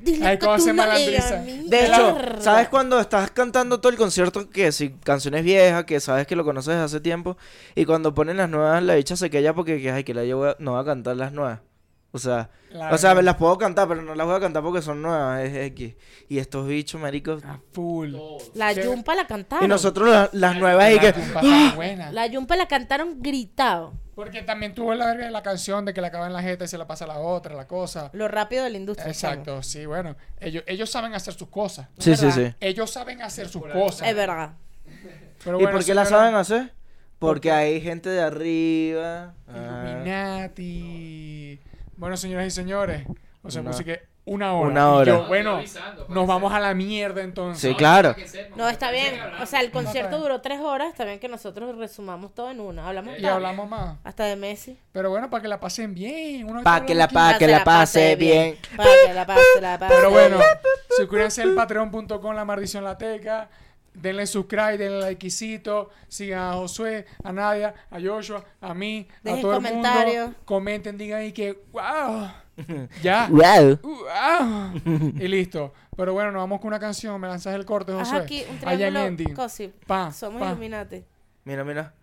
[0.00, 1.36] Dile Ay, que cómo se malandriza.
[1.44, 2.18] De hecho.
[2.40, 6.44] ¿sabes cuando estás cantando todo el concierto que si canciones viejas, que sabes que lo
[6.44, 7.36] conoces desde hace tiempo,
[7.76, 10.38] y cuando ponen las nuevas, la dicha se queda porque que, ay, que la yo
[10.38, 11.60] voy a- no voy a cantar las nuevas?
[12.12, 14.62] O sea, La o sea, me las puedo cantar, pero no las voy a cantar
[14.64, 15.94] porque son nuevas, es X.
[16.28, 17.44] Y estos bichos, maricos.
[17.44, 18.14] A full.
[18.54, 18.82] La Sí.
[18.82, 19.64] Yumpa la cantaron.
[19.64, 21.76] Y nosotros la- las nuevas y La que...
[21.76, 22.10] buena.
[22.10, 23.92] La Yumpa la cantaron gritado.
[24.16, 26.64] Porque también tuvo la verga de la canción de que le acaba en la jeta
[26.64, 28.10] y se la pasa a la otra, la cosa.
[28.12, 29.08] Lo rápido de la industria.
[29.08, 30.16] Exacto, sí, bueno.
[30.40, 31.88] Ellos, ellos saben hacer sus cosas.
[31.98, 32.48] Sí, sí, ¿verdad?
[32.50, 32.54] sí.
[32.60, 34.08] Ellos saben hacer sus cosas.
[34.08, 34.54] Es verdad.
[35.44, 36.72] Pero ¿Y por qué la saben hacer?
[37.18, 39.34] Porque Porque- hay gente de arriba.
[39.48, 41.29] ah, Illuminati.
[42.00, 43.04] Bueno, señoras y señores.
[43.42, 44.68] O sea, Una- música una hora.
[44.70, 45.12] una Y hora.
[45.12, 45.60] yo, bueno,
[46.08, 47.60] nos vamos a la mierda entonces.
[47.70, 48.14] Sí, claro.
[48.56, 49.18] No, está bien.
[49.42, 50.22] O sea, el concierto bien.
[50.22, 50.88] duró tres horas.
[50.90, 52.86] Está bien que nosotros resumamos todo en una.
[52.88, 53.98] Hablamos Y hablamos más.
[54.02, 54.78] Hasta de Messi.
[54.92, 56.44] Pero bueno, para que la pasen bien.
[56.48, 58.56] Uno Pa' está que la pa' que la pase bien.
[58.76, 59.94] Para que la pase, la pase.
[59.94, 60.38] Pero bueno,
[60.96, 63.48] suscríbanse al patreon.com La Maldición Lateca.
[64.00, 65.90] Denle subscribe, denle likecito.
[66.08, 70.24] Sigan a Josué, a Nadia, a Joshua, a mí, Dejen a todo el comentarios.
[70.26, 70.40] mundo.
[70.44, 72.28] Comenten, digan ahí que wow.
[73.02, 73.28] Ya.
[73.30, 73.78] Wow.
[73.82, 74.72] Wow.
[75.18, 75.72] y listo.
[75.96, 77.20] Pero bueno, nos vamos con una canción.
[77.20, 78.18] Me lanzas el corte, Haz Josué.
[78.22, 79.04] aquí un Allá en triángulo.
[79.06, 79.34] ending.
[79.34, 79.72] Cosi.
[79.86, 80.48] Pa, Somos pa.
[80.50, 81.04] Illuminati.
[81.44, 81.94] Mira, mira.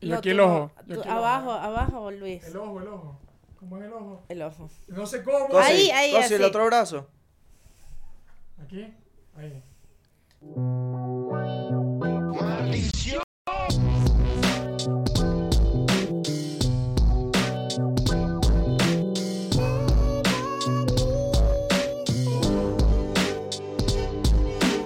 [0.00, 0.70] Y No, aquí el ojo.
[0.86, 1.26] Tú- Yo aquí el ojo.
[1.26, 2.44] abajo, abajo, Luis.
[2.44, 3.18] El ojo, el ojo.
[3.58, 4.22] ¿Cómo es el ojo?
[4.28, 4.70] El ojo.
[4.88, 5.46] No sé cómo.
[5.48, 6.34] Cosi, Ahí, ahí, Cosi, así.
[6.34, 7.08] el otro brazo.
[8.64, 8.92] Aquí.
[9.36, 9.62] Ahí.
[10.44, 11.81] Música